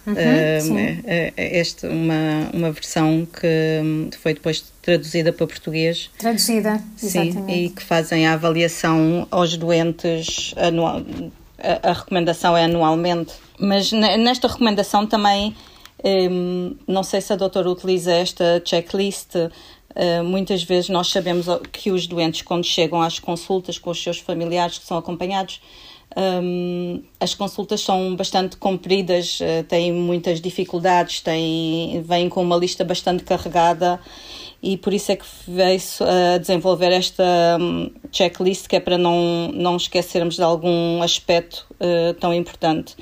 Uhum, 0.07 0.15
uh, 0.15 1.33
este, 1.37 1.87
uma, 1.87 2.51
uma 2.55 2.73
versão 2.73 3.27
que 3.27 4.17
foi 4.17 4.33
depois 4.33 4.65
traduzida 4.81 5.33
para 5.35 5.47
português. 5.47 6.11
Traduzida, 6.17 6.83
exatamente. 7.03 7.35
Sim, 7.35 7.65
e 7.65 7.69
que 7.69 7.83
fazem 7.83 8.27
a 8.27 8.33
avaliação 8.33 9.29
aos 9.31 9.55
doentes 9.59 10.55
anual. 10.57 11.03
A, 11.59 11.91
a 11.91 11.93
recomendação 11.93 12.57
é 12.57 12.65
anualmente. 12.65 13.35
Mas 13.59 13.91
nesta 13.93 14.47
recomendação 14.49 15.07
também, 15.07 15.55
um, 16.05 16.77
não 16.87 17.03
sei 17.03 17.21
se 17.21 17.33
a 17.33 17.37
doutora 17.37 17.69
utiliza 17.69 18.13
esta 18.13 18.63
checklist, 18.65 19.35
uh, 19.35 20.25
muitas 20.25 20.63
vezes 20.63 20.89
nós 20.89 21.09
sabemos 21.09 21.47
que 21.73 21.91
os 21.91 22.07
doentes, 22.07 22.43
quando 22.43 22.65
chegam 22.65 23.03
às 23.03 23.19
consultas 23.19 23.79
com 23.79 23.91
os 23.91 24.01
seus 24.01 24.19
familiares 24.19 24.79
que 24.79 24.87
são 24.87 24.97
acompanhados, 24.97 25.61
um, 26.17 27.03
as 27.21 27.35
consultas 27.35 27.81
são 27.81 28.17
bastante 28.17 28.57
compridas, 28.57 29.41
uh, 29.41 29.65
têm 29.65 29.93
muitas 29.93 30.41
dificuldades, 30.41 31.21
têm, 31.21 32.01
vêm 32.03 32.29
com 32.29 32.43
uma 32.43 32.57
lista 32.57 32.85
bastante 32.85 33.25
carregada 33.25 34.01
e 34.63 34.77
por 34.77 34.93
isso 34.93 35.13
é 35.13 35.17
que 35.17 35.25
veio 35.47 35.81
a 36.35 36.39
desenvolver 36.39 36.93
esta 36.93 37.25
um, 37.61 37.91
checklist 38.11 38.67
que 38.67 38.77
é 38.77 38.81
para 38.81 38.99
não, 38.99 39.51
não 39.55 39.77
esquecermos 39.77 40.37
de 40.37 40.43
algum 40.43 41.03
aspecto 41.03 41.67
uh, 41.75 42.15
tão 42.15 42.35
importante. 42.35 42.97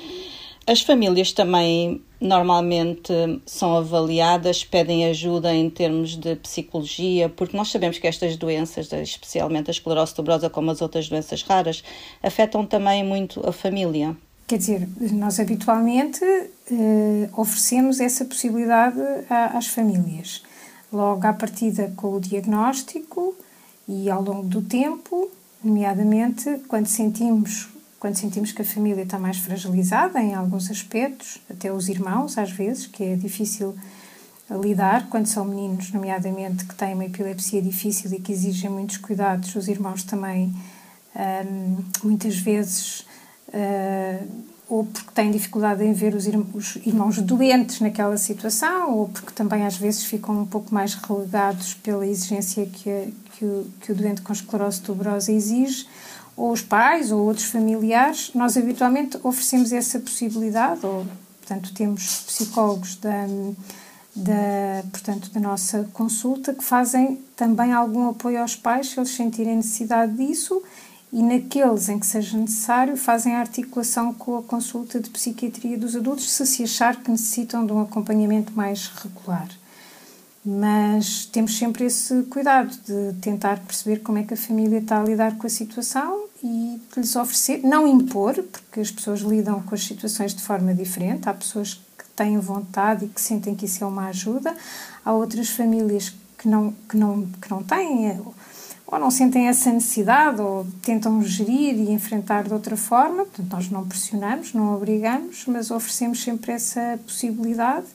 As 0.67 0.81
famílias 0.81 1.31
também 1.31 2.01
normalmente 2.19 3.13
são 3.45 3.77
avaliadas, 3.77 4.63
pedem 4.63 5.05
ajuda 5.05 5.53
em 5.53 5.69
termos 5.69 6.15
de 6.15 6.35
psicologia, 6.35 7.29
porque 7.29 7.55
nós 7.55 7.69
sabemos 7.69 7.97
que 7.99 8.07
estas 8.07 8.35
doenças, 8.35 8.91
especialmente 8.91 9.69
a 9.69 9.71
esclerose 9.71 10.13
tuberosa, 10.13 10.49
como 10.49 10.69
as 10.69 10.81
outras 10.81 11.07
doenças 11.07 11.41
raras, 11.43 11.83
afetam 12.21 12.65
também 12.65 13.03
muito 13.03 13.47
a 13.47 13.53
família. 13.53 14.15
Quer 14.47 14.57
dizer, 14.57 14.89
nós 15.11 15.39
habitualmente 15.39 16.23
eh, 16.23 17.29
oferecemos 17.35 17.99
essa 17.99 18.25
possibilidade 18.25 18.99
às 19.29 19.67
famílias. 19.67 20.41
Logo 20.91 21.25
à 21.27 21.33
partida 21.33 21.93
com 21.95 22.13
o 22.13 22.19
diagnóstico 22.19 23.35
e 23.87 24.09
ao 24.09 24.21
longo 24.21 24.47
do 24.47 24.61
tempo, 24.61 25.29
nomeadamente 25.63 26.61
quando 26.67 26.87
sentimos 26.87 27.69
quando 27.99 28.15
sentimos 28.15 28.51
que 28.51 28.61
a 28.61 28.65
família 28.65 29.01
está 29.01 29.17
mais 29.17 29.37
fragilizada 29.37 30.21
em 30.21 30.35
alguns 30.35 30.69
aspectos, 30.69 31.39
até 31.49 31.73
os 31.73 31.89
irmãos, 31.89 32.37
às 32.37 32.51
vezes, 32.51 32.85
que 32.85 33.03
é 33.03 33.15
difícil 33.15 33.75
lidar 34.49 35.09
quando 35.09 35.25
são 35.25 35.43
meninos, 35.43 35.91
nomeadamente 35.91 36.65
que 36.65 36.75
têm 36.75 36.93
uma 36.93 37.05
epilepsia 37.05 37.61
difícil 37.61 38.13
e 38.13 38.19
que 38.19 38.31
exigem 38.31 38.69
muitos 38.69 38.97
cuidados, 38.97 39.55
os 39.55 39.67
irmãos 39.67 40.03
também 40.03 40.53
hum, 41.15 41.77
muitas 42.03 42.37
vezes 42.37 43.05
hum, 43.53 44.43
ou 44.69 44.83
porque 44.85 45.11
têm 45.13 45.31
dificuldade 45.31 45.83
em 45.83 45.93
ver 45.93 46.13
os, 46.13 46.25
irmãos 46.25 47.21
doentes 47.21 47.79
naquela 47.79 48.17
situação 48.17 48.97
ou 48.97 49.07
porque 49.07 49.31
também 49.31 49.65
às 49.65 49.77
vezes 49.77 50.03
ficam 50.03 50.41
um 50.41 50.45
pouco 50.45 50.73
mais 50.73 50.93
relegados 50.93 51.73
pela 51.75 52.05
exigência 52.05 52.65
que, 52.65 52.89
a, 52.89 53.05
que, 53.33 53.45
o, 53.45 53.67
que 53.79 53.91
o 53.91 53.95
doente 53.95 54.21
com 54.21 54.33
esclerose 54.33 54.81
tuberosa 54.81 55.31
exige 55.31 55.87
ou 56.37 56.51
os 56.51 56.61
pais 56.61 57.11
ou 57.11 57.25
outros 57.25 57.47
familiares, 57.47 58.31
nós 58.35 58.55
habitualmente 58.55 59.17
oferecemos 59.23 59.73
essa 59.73 59.99
possibilidade, 59.99 60.85
ou, 60.85 61.03
portanto, 61.39 61.73
temos 61.73 62.21
psicólogos 62.27 62.95
da, 62.97 63.25
da, 64.15 64.83
portanto, 64.91 65.31
da 65.31 65.39
nossa 65.39 65.89
consulta 65.93 66.53
que 66.53 66.63
fazem 66.63 67.19
também 67.35 67.73
algum 67.73 68.09
apoio 68.09 68.39
aos 68.39 68.55
pais 68.55 68.91
se 68.91 68.99
eles 68.99 69.09
sentirem 69.09 69.55
necessidade 69.55 70.13
disso 70.13 70.61
e 71.11 71.23
naqueles 71.23 71.89
em 71.89 71.97
que 71.99 72.05
seja 72.05 72.37
necessário 72.37 72.97
fazem 72.97 73.35
a 73.35 73.39
articulação 73.39 74.13
com 74.13 74.37
a 74.37 74.43
consulta 74.43 74.99
de 74.99 75.09
psiquiatria 75.09 75.77
dos 75.77 75.95
adultos 75.95 76.29
se 76.29 76.45
se 76.45 76.63
achar 76.63 76.95
que 76.97 77.09
necessitam 77.09 77.65
de 77.65 77.71
um 77.71 77.81
acompanhamento 77.81 78.51
mais 78.53 78.87
regular 78.87 79.47
mas 80.49 81.25
temos 81.25 81.57
sempre 81.57 81.83
esse 81.83 82.23
cuidado 82.23 82.73
de 82.85 83.19
tentar 83.19 83.59
perceber 83.59 83.97
como 83.97 84.17
é 84.17 84.23
que 84.23 84.33
a 84.33 84.37
família 84.37 84.79
está 84.79 85.01
a 85.01 85.03
lidar 85.03 85.37
com 85.37 85.45
a 85.45 85.49
situação 85.49 86.23
e 86.41 86.79
lhes 86.95 87.17
oferecer, 87.17 87.59
não 87.63 87.85
impor, 87.85 88.35
porque 88.35 88.79
as 88.79 88.89
pessoas 88.89 89.19
lidam 89.19 89.61
com 89.61 89.75
as 89.75 89.83
situações 89.83 90.33
de 90.33 90.41
forma 90.41 90.73
diferente. 90.73 91.27
Há 91.27 91.33
pessoas 91.33 91.73
que 91.97 92.05
têm 92.15 92.39
vontade 92.39 93.03
e 93.05 93.07
que 93.09 93.19
sentem 93.19 93.55
que 93.55 93.65
isso 93.65 93.83
é 93.83 93.87
uma 93.87 94.07
ajuda, 94.07 94.55
há 95.03 95.11
outras 95.11 95.49
famílias 95.49 96.15
que 96.37 96.47
não, 96.47 96.73
que 96.87 96.95
não, 96.95 97.27
que 97.41 97.51
não 97.51 97.61
têm 97.61 98.07
ou 98.87 98.97
não 98.97 99.11
sentem 99.11 99.47
essa 99.47 99.71
necessidade 99.71 100.41
ou 100.41 100.65
tentam 100.81 101.21
gerir 101.21 101.75
e 101.75 101.91
enfrentar 101.91 102.45
de 102.45 102.53
outra 102.53 102.77
forma. 102.77 103.25
Portanto, 103.25 103.51
nós 103.51 103.69
não 103.69 103.85
pressionamos, 103.85 104.53
não 104.53 104.73
obrigamos, 104.73 105.43
mas 105.45 105.69
oferecemos 105.69 106.23
sempre 106.23 106.53
essa 106.53 106.97
possibilidade 107.05 107.85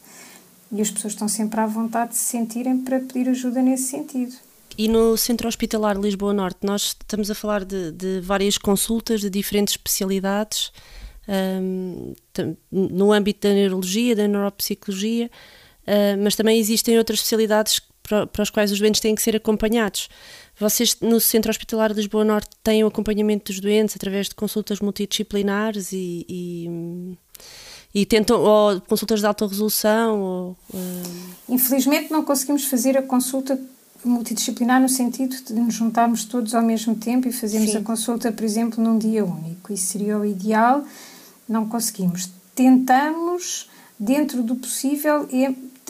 e 0.70 0.80
as 0.82 0.90
pessoas 0.90 1.14
estão 1.14 1.28
sempre 1.28 1.61
à 1.61 1.66
vontade 1.66 2.11
de 2.11 2.18
se 2.18 2.25
sentirem 2.25 2.78
para 2.78 3.00
pedir 3.00 3.28
ajuda 3.28 3.62
nesse 3.62 3.84
sentido. 3.84 4.34
E 4.76 4.88
no 4.88 5.16
Centro 5.16 5.49
Hospitalar 5.49 5.99
Lisboa 5.99 6.32
Norte, 6.32 6.58
nós 6.62 6.96
estamos 6.99 7.30
a 7.30 7.34
falar 7.34 7.64
de, 7.64 7.92
de 7.92 8.20
várias 8.20 8.56
consultas 8.56 9.20
de 9.20 9.28
diferentes 9.28 9.75
especialidades, 9.75 10.72
um, 11.28 12.14
no 12.70 13.12
âmbito 13.12 13.46
da 13.46 13.54
neurologia, 13.54 14.16
da 14.16 14.26
neuropsicologia, 14.26 15.30
uh, 15.82 16.22
mas 16.22 16.34
também 16.34 16.58
existem 16.58 16.99
outras 16.99 17.18
especialidades 17.18 17.80
para, 18.02 18.26
para 18.26 18.42
as 18.42 18.50
quais 18.50 18.73
os 18.73 18.78
doentes 18.78 19.00
têm 19.00 19.14
que 19.14 19.23
ser 19.23 19.37
acompanhados. 19.37 20.09
Vocês 20.59 20.97
no 21.00 21.21
Centro 21.21 21.50
Hospitalar 21.50 21.92
Lisboa 21.92 22.25
Norte 22.25 22.50
têm 22.62 22.85
o 22.85 22.88
acompanhamento 22.88 23.52
dos 23.52 23.61
doentes 23.61 23.97
através 23.97 24.28
de 24.28 24.35
consultas 24.35 24.80
multidisciplinares 24.80 25.92
e, 25.92 26.26
e 26.28 27.16
e 27.94 28.06
tentam 28.06 28.40
ou 28.40 28.80
consultas 28.80 29.21
de 29.21 29.26
alta 29.26 29.47
resolução 29.47 30.21
ou, 30.21 30.56
uh... 30.73 31.02
infelizmente 31.49 32.11
não 32.11 32.25
conseguimos 32.25 32.64
fazer 32.64 32.97
a 32.97 33.02
consulta 33.02 33.61
multidisciplinar 34.04 34.80
no 34.80 34.88
sentido 34.88 35.37
de 35.44 35.52
nos 35.52 35.75
juntarmos 35.75 36.25
todos 36.25 36.54
ao 36.54 36.62
mesmo 36.62 36.97
tempo 36.97 37.28
e 37.28 37.32
fazermos 37.32 37.71
Sim. 37.71 37.78
a 37.78 37.82
consulta 37.82 38.32
por 38.32 38.44
exemplo 38.44 38.82
num 38.82 38.99
dia 38.99 39.25
único 39.25 39.73
isso 39.73 39.87
seria 39.87 40.18
o 40.18 40.25
ideal 40.25 40.85
não 41.49 41.68
conseguimos 41.68 42.30
tentamos 42.54 43.68
dentro 43.99 44.42
do 44.42 44.56
possível 44.56 45.28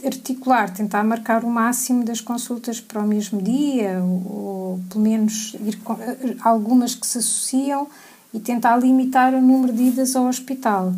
articular 0.05 0.73
tentar 0.73 1.03
marcar 1.05 1.45
o 1.45 1.51
máximo 1.51 2.05
das 2.05 2.21
consultas 2.21 2.81
para 2.81 3.01
o 3.01 3.07
mesmo 3.07 3.41
dia 3.41 4.01
ou, 4.03 4.33
ou 4.33 4.81
pelo 4.89 5.05
menos 5.05 5.55
ir 5.61 5.77
com, 5.77 5.97
algumas 6.43 6.95
que 6.95 7.07
se 7.07 7.19
associam 7.19 7.87
e 8.35 8.41
tentar 8.41 8.77
limitar 8.77 9.35
o 9.35 9.41
número 9.41 9.73
de 9.73 9.85
idas 9.85 10.17
ao 10.17 10.27
hospital 10.27 10.93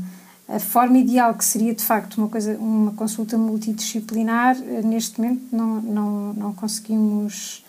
a 0.49 0.59
forma 0.59 0.99
ideal, 0.99 1.35
que 1.35 1.45
seria 1.45 1.75
de 1.75 1.83
facto 1.83 2.19
uma, 2.19 2.29
coisa, 2.29 2.57
uma 2.59 2.93
consulta 2.93 3.37
multidisciplinar, 3.39 4.57
eh, 4.57 4.83
neste 4.83 5.21
momento 5.21 5.45
não, 5.51 5.81
não, 5.81 6.35
não, 6.35 6.53
conseguimos, 6.53 7.65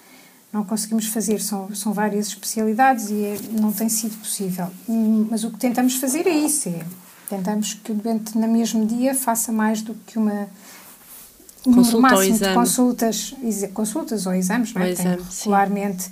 não 0.52 0.64
conseguimos 0.66 1.08
fazer. 1.08 1.42
São, 1.42 1.74
são 1.74 1.94
várias 1.94 2.28
especialidades 2.28 3.10
e 3.10 3.24
é, 3.24 3.38
não 3.60 3.72
tem 3.72 3.88
sido 3.88 4.18
possível. 4.18 4.68
Mas 5.30 5.44
o 5.44 5.52
que 5.52 5.58
tentamos 5.58 5.96
fazer 5.96 6.28
é 6.28 6.38
isso: 6.38 6.68
é, 6.68 6.86
tentamos 7.30 7.74
que 7.76 7.92
o 7.94 7.96
doente, 7.96 8.38
no 8.38 8.48
mesmo 8.48 8.86
dia, 8.86 9.16
faça 9.16 9.52
mais 9.52 9.82
do 9.82 9.94
que 10.06 10.18
uma. 10.18 10.48
Número 11.66 12.02
máximo 12.02 12.38
de 12.38 12.54
consultas, 12.54 13.36
consultas 13.74 14.26
ou 14.26 14.34
exames, 14.34 14.74
não 14.74 14.82
é? 14.82 14.94
Tem 14.94 15.06
regularmente. 15.06 16.04
Sim 16.04 16.12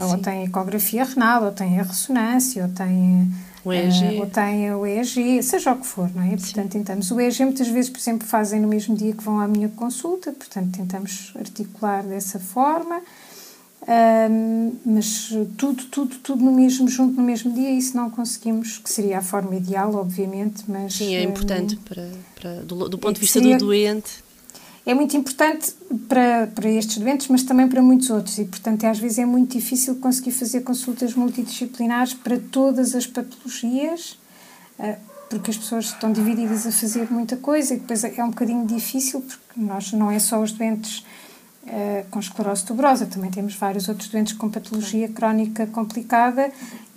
Ou 0.00 0.16
tem 0.18 0.44
ecografia 0.44 1.04
renal, 1.04 1.44
ou 1.44 1.52
tem 1.52 1.78
a 1.78 1.82
ressonância, 1.82 2.62
ou 2.62 2.70
tem 2.70 3.30
o 3.64 3.72
EEG. 3.72 4.16
Uh, 4.16 4.20
ou 4.20 4.26
tem 4.26 4.74
o 4.74 4.86
EEG, 4.86 5.42
seja 5.42 5.72
o 5.72 5.76
que 5.76 5.86
for, 5.86 6.10
não 6.14 6.22
é? 6.22 6.30
Sim. 6.30 6.36
Portanto, 6.36 6.72
tentamos. 6.72 7.10
O 7.10 7.20
EEG 7.20 7.44
muitas 7.44 7.68
vezes, 7.68 7.90
por 7.90 7.98
exemplo, 7.98 8.26
fazem 8.26 8.60
no 8.60 8.68
mesmo 8.68 8.96
dia 8.96 9.12
que 9.12 9.22
vão 9.22 9.38
à 9.38 9.46
minha 9.46 9.68
consulta, 9.68 10.32
portanto, 10.32 10.76
tentamos 10.76 11.32
articular 11.36 12.02
dessa 12.02 12.38
forma. 12.38 13.02
Mas 14.86 15.28
tudo, 15.56 15.84
tudo, 15.84 16.16
tudo 16.18 16.44
no 16.44 16.52
mesmo, 16.52 16.88
junto 16.88 17.16
no 17.16 17.22
mesmo 17.22 17.52
dia, 17.52 17.70
isso 17.70 17.96
não 17.96 18.08
conseguimos, 18.08 18.78
que 18.78 18.90
seria 18.90 19.18
a 19.18 19.22
forma 19.22 19.54
ideal, 19.56 19.94
obviamente, 19.94 20.64
mas... 20.68 20.94
Sim, 20.94 21.14
é 21.14 21.22
importante 21.22 21.74
um, 21.74 21.78
para, 21.78 22.08
para, 22.40 22.54
do, 22.62 22.88
do 22.88 22.98
ponto 22.98 23.14
de 23.14 23.20
vista 23.20 23.38
seria, 23.38 23.56
do 23.56 23.66
doente. 23.66 24.22
É 24.90 24.94
muito 24.94 25.16
importante 25.16 25.72
para, 26.08 26.48
para 26.48 26.68
estes 26.68 26.98
doentes, 26.98 27.28
mas 27.28 27.44
também 27.44 27.68
para 27.68 27.80
muitos 27.80 28.10
outros, 28.10 28.38
e 28.38 28.44
portanto 28.44 28.84
às 28.86 28.98
vezes 28.98 29.20
é 29.20 29.24
muito 29.24 29.56
difícil 29.56 29.94
conseguir 30.00 30.32
fazer 30.32 30.62
consultas 30.62 31.14
multidisciplinares 31.14 32.12
para 32.12 32.40
todas 32.50 32.96
as 32.96 33.06
patologias, 33.06 34.18
uh, 34.80 34.96
porque 35.28 35.52
as 35.52 35.56
pessoas 35.56 35.84
estão 35.84 36.10
divididas 36.10 36.66
a 36.66 36.72
fazer 36.72 37.08
muita 37.08 37.36
coisa, 37.36 37.74
e 37.74 37.78
depois 37.78 38.02
é 38.02 38.24
um 38.24 38.30
bocadinho 38.30 38.66
difícil, 38.66 39.20
porque 39.20 39.60
nós 39.60 39.92
não 39.92 40.10
é 40.10 40.18
só 40.18 40.42
os 40.42 40.50
doentes 40.50 41.04
uh, 41.66 42.04
com 42.10 42.18
esclerose 42.18 42.64
tuberosa, 42.64 43.06
também 43.06 43.30
temos 43.30 43.54
vários 43.54 43.88
outros 43.88 44.08
doentes 44.08 44.32
com 44.32 44.50
patologia 44.50 45.08
crónica 45.08 45.68
complicada 45.68 46.50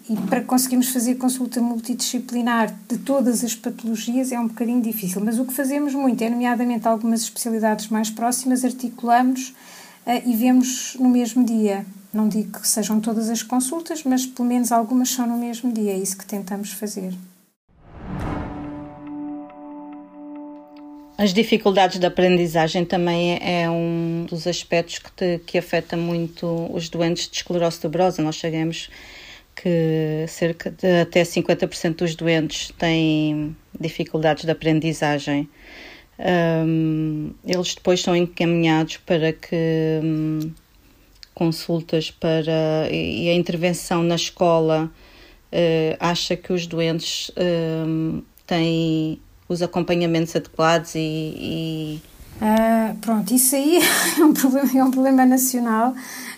e 0.09 0.17
para 0.27 0.41
conseguirmos 0.41 0.89
fazer 0.89 1.15
consulta 1.15 1.61
multidisciplinar 1.61 2.75
de 2.89 2.97
todas 2.97 3.43
as 3.43 3.55
patologias 3.55 4.31
é 4.31 4.39
um 4.39 4.47
bocadinho 4.47 4.81
difícil. 4.81 5.21
Mas 5.23 5.39
o 5.39 5.45
que 5.45 5.53
fazemos 5.53 5.93
muito 5.93 6.21
é, 6.21 6.29
nomeadamente, 6.29 6.87
algumas 6.87 7.21
especialidades 7.21 7.87
mais 7.87 8.09
próximas, 8.09 8.65
articulamos 8.65 9.53
uh, 10.05 10.21
e 10.25 10.35
vemos 10.35 10.97
no 10.99 11.07
mesmo 11.07 11.45
dia. 11.45 11.85
Não 12.13 12.27
digo 12.27 12.59
que 12.59 12.67
sejam 12.67 12.99
todas 12.99 13.29
as 13.29 13.41
consultas, 13.41 14.03
mas 14.03 14.25
pelo 14.25 14.47
menos 14.47 14.71
algumas 14.71 15.09
são 15.09 15.25
no 15.25 15.37
mesmo 15.37 15.71
dia. 15.71 15.93
É 15.93 15.97
isso 15.97 16.17
que 16.17 16.25
tentamos 16.25 16.71
fazer. 16.73 17.13
As 21.17 21.33
dificuldades 21.33 21.99
da 21.99 22.09
aprendizagem 22.09 22.83
também 22.83 23.39
é 23.41 23.69
um 23.69 24.25
dos 24.29 24.45
aspectos 24.47 24.99
que, 24.99 25.11
te, 25.11 25.39
que 25.45 25.57
afeta 25.57 25.95
muito 25.95 26.45
os 26.73 26.89
doentes 26.89 27.29
de 27.29 27.37
esclerose 27.37 27.79
tuberosa. 27.79 28.21
Nós 28.21 28.35
chegamos 28.35 28.89
que 29.55 30.25
cerca 30.27 30.71
de 30.71 31.01
até 31.01 31.23
50% 31.23 31.95
dos 31.95 32.15
doentes 32.15 32.71
têm 32.77 33.55
dificuldades 33.79 34.45
de 34.45 34.51
aprendizagem. 34.51 35.49
Um, 36.19 37.31
eles 37.45 37.73
depois 37.75 38.01
são 38.01 38.15
encaminhados 38.15 38.97
para 38.97 39.33
que 39.33 39.99
um, 40.03 40.51
consultas 41.33 42.11
para 42.11 42.87
e 42.91 43.29
a 43.29 43.33
intervenção 43.33 44.03
na 44.03 44.15
escola 44.15 44.91
uh, 45.51 45.97
acha 45.99 46.35
que 46.35 46.53
os 46.53 46.67
doentes 46.67 47.31
um, 47.85 48.21
têm 48.45 49.19
os 49.49 49.61
acompanhamentos 49.61 50.35
adequados 50.35 50.95
e, 50.95 50.99
e... 50.99 52.01
Uh, 52.37 52.95
pronto, 52.99 53.33
isso 53.33 53.55
aí 53.55 53.79
é 54.19 54.23
um 54.23 54.33
problema, 54.33 54.69
é 54.75 54.83
um 54.83 54.91
problema 54.91 55.25
nacional 55.25 55.93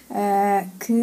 uh, 0.10 0.70
que 0.80 0.94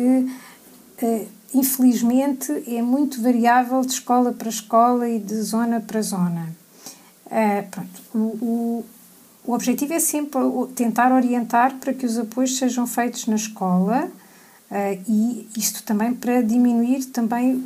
uh, 1.05 1.29
infelizmente 1.55 2.51
é 2.67 2.81
muito 2.83 3.23
variável 3.23 3.81
de 3.83 3.93
escola 3.93 4.33
para 4.33 4.49
escola 4.49 5.09
e 5.09 5.19
de 5.19 5.41
zona 5.43 5.81
para 5.81 6.01
zona. 6.03 6.55
pronto, 7.71 8.03
o, 8.15 8.19
o, 8.19 8.85
o 9.47 9.53
objetivo 9.53 9.93
é 9.93 10.01
sempre 10.01 10.41
tentar 10.75 11.13
orientar 11.13 11.77
para 11.77 11.93
que 11.93 12.07
os 12.07 12.19
apoios 12.19 12.57
sejam 12.57 12.87
feitos 12.87 13.27
na 13.27 13.37
escola 13.37 14.11
e 15.07 15.49
isto 15.57 15.83
também 15.83 16.15
para 16.15 16.43
diminuir 16.43 17.05
também 17.07 17.65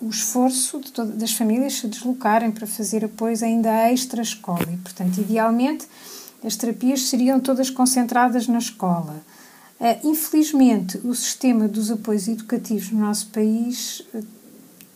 o 0.00 0.08
esforço 0.08 0.80
das 1.14 1.32
famílias 1.32 1.74
se 1.74 1.88
deslocarem 1.88 2.50
para 2.50 2.66
fazer 2.66 3.04
apoios 3.04 3.42
ainda 3.42 3.90
extra 3.90 4.22
escola 4.22 4.66
e, 4.72 4.76
portanto, 4.76 5.18
idealmente 5.18 5.86
as 6.44 6.54
terapias 6.54 7.08
seriam 7.08 7.40
todas 7.40 7.68
concentradas 7.68 8.46
na 8.46 8.58
escola. 8.58 9.16
Uh, 9.80 10.08
infelizmente, 10.08 10.98
o 11.04 11.14
sistema 11.14 11.68
dos 11.68 11.90
apoios 11.90 12.26
educativos 12.26 12.90
no 12.90 13.00
nosso 13.00 13.28
país 13.28 14.00
uh, 14.12 14.24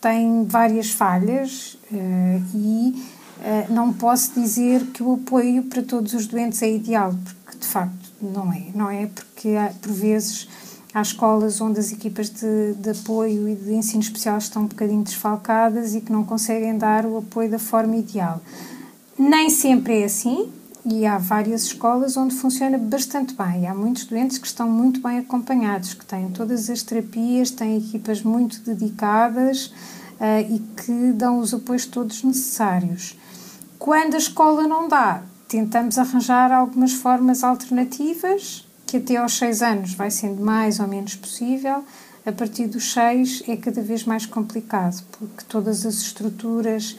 tem 0.01 0.45
várias 0.45 0.90
falhas 0.90 1.79
uh, 1.90 2.42
e 2.55 3.23
não 3.71 3.92
posso 3.92 4.38
dizer 4.38 4.87
que 4.92 5.03
o 5.03 5.14
apoio 5.14 5.64
para 5.64 5.83
todos 5.83 6.14
os 6.14 6.29
doentes 6.29 6.62
é 6.62 6.71
ideal, 6.71 7.12
porque 7.25 7.59
de 7.59 7.66
facto 7.66 8.12
não 8.21 8.53
é. 8.53 8.66
Não 8.73 8.88
é 8.88 9.07
porque, 9.07 9.49
por 9.81 9.90
vezes, 9.90 10.47
Há 10.95 11.01
escolas 11.01 11.59
onde 11.62 11.81
as 11.81 11.90
equipas 11.90 12.29
de, 12.29 12.75
de, 12.75 12.90
apoio 12.90 13.49
e 13.49 13.55
de 13.55 13.73
ensino 13.73 14.03
especial 14.03 14.37
estão 14.37 14.64
um 14.64 14.66
bocadinho 14.66 15.03
desfalcadas 15.03 15.95
e 15.95 16.03
que 16.03 16.12
não 16.12 16.23
conseguem 16.23 16.77
dar 16.77 17.07
o 17.07 17.16
apoio 17.16 17.51
da 17.51 17.59
forma 17.59 17.97
ideal. 17.97 18.42
Nem 19.18 19.49
sempre 19.49 20.03
é 20.03 20.05
assim 20.05 20.53
e 20.85 21.07
há 21.07 21.16
várias 21.16 21.64
escolas 21.64 22.16
onde 22.16 22.35
funciona 22.35 22.77
bastante 22.77 23.35
bem. 23.35 23.68
Há 23.68 23.75
muitos 23.75 24.05
doentes 24.05 24.38
que 24.38 24.47
estão 24.47 24.68
muito 24.68 25.01
bem 25.01 25.18
acompanhados, 25.18 25.95
que 25.95 26.05
têm 26.05 26.31
todas 26.31 26.68
as 26.68 26.83
terapias, 26.83 27.51
têm 27.51 27.79
equipas 27.79 28.23
muito 28.23 28.61
dedicadas 28.61 29.66
uh, 29.66 30.40
e 30.49 30.59
que 30.83 31.12
dão 31.12 31.38
os 31.38 31.55
apoios 31.55 31.87
todos 31.87 32.25
necessários. 32.25 33.16
Quando 33.79 34.14
a 34.14 34.18
escola 34.18 34.66
não 34.66 34.88
dá, 34.88 35.23
tentamos 35.49 35.99
arranjar 35.99 36.51
algumas 36.51 36.92
formas 36.92 37.45
alternativas 37.45 38.66
que 38.87 38.97
até 38.99 39.16
aos 39.16 39.38
6 39.38 39.62
anos 39.62 39.95
vai 39.95 40.11
sendo 40.11 40.42
mais 40.42 40.79
ou 40.79 40.87
menos 40.87 41.14
possível, 41.14 41.85
a 42.27 42.33
partir 42.33 42.66
dos 42.66 42.92
6 42.92 43.45
é 43.49 43.57
cada 43.57 43.81
vez 43.83 44.05
mais 44.05 44.27
complicado, 44.27 45.03
porque 45.12 45.45
todas 45.49 45.87
as 45.87 45.95
estruturas, 45.95 46.97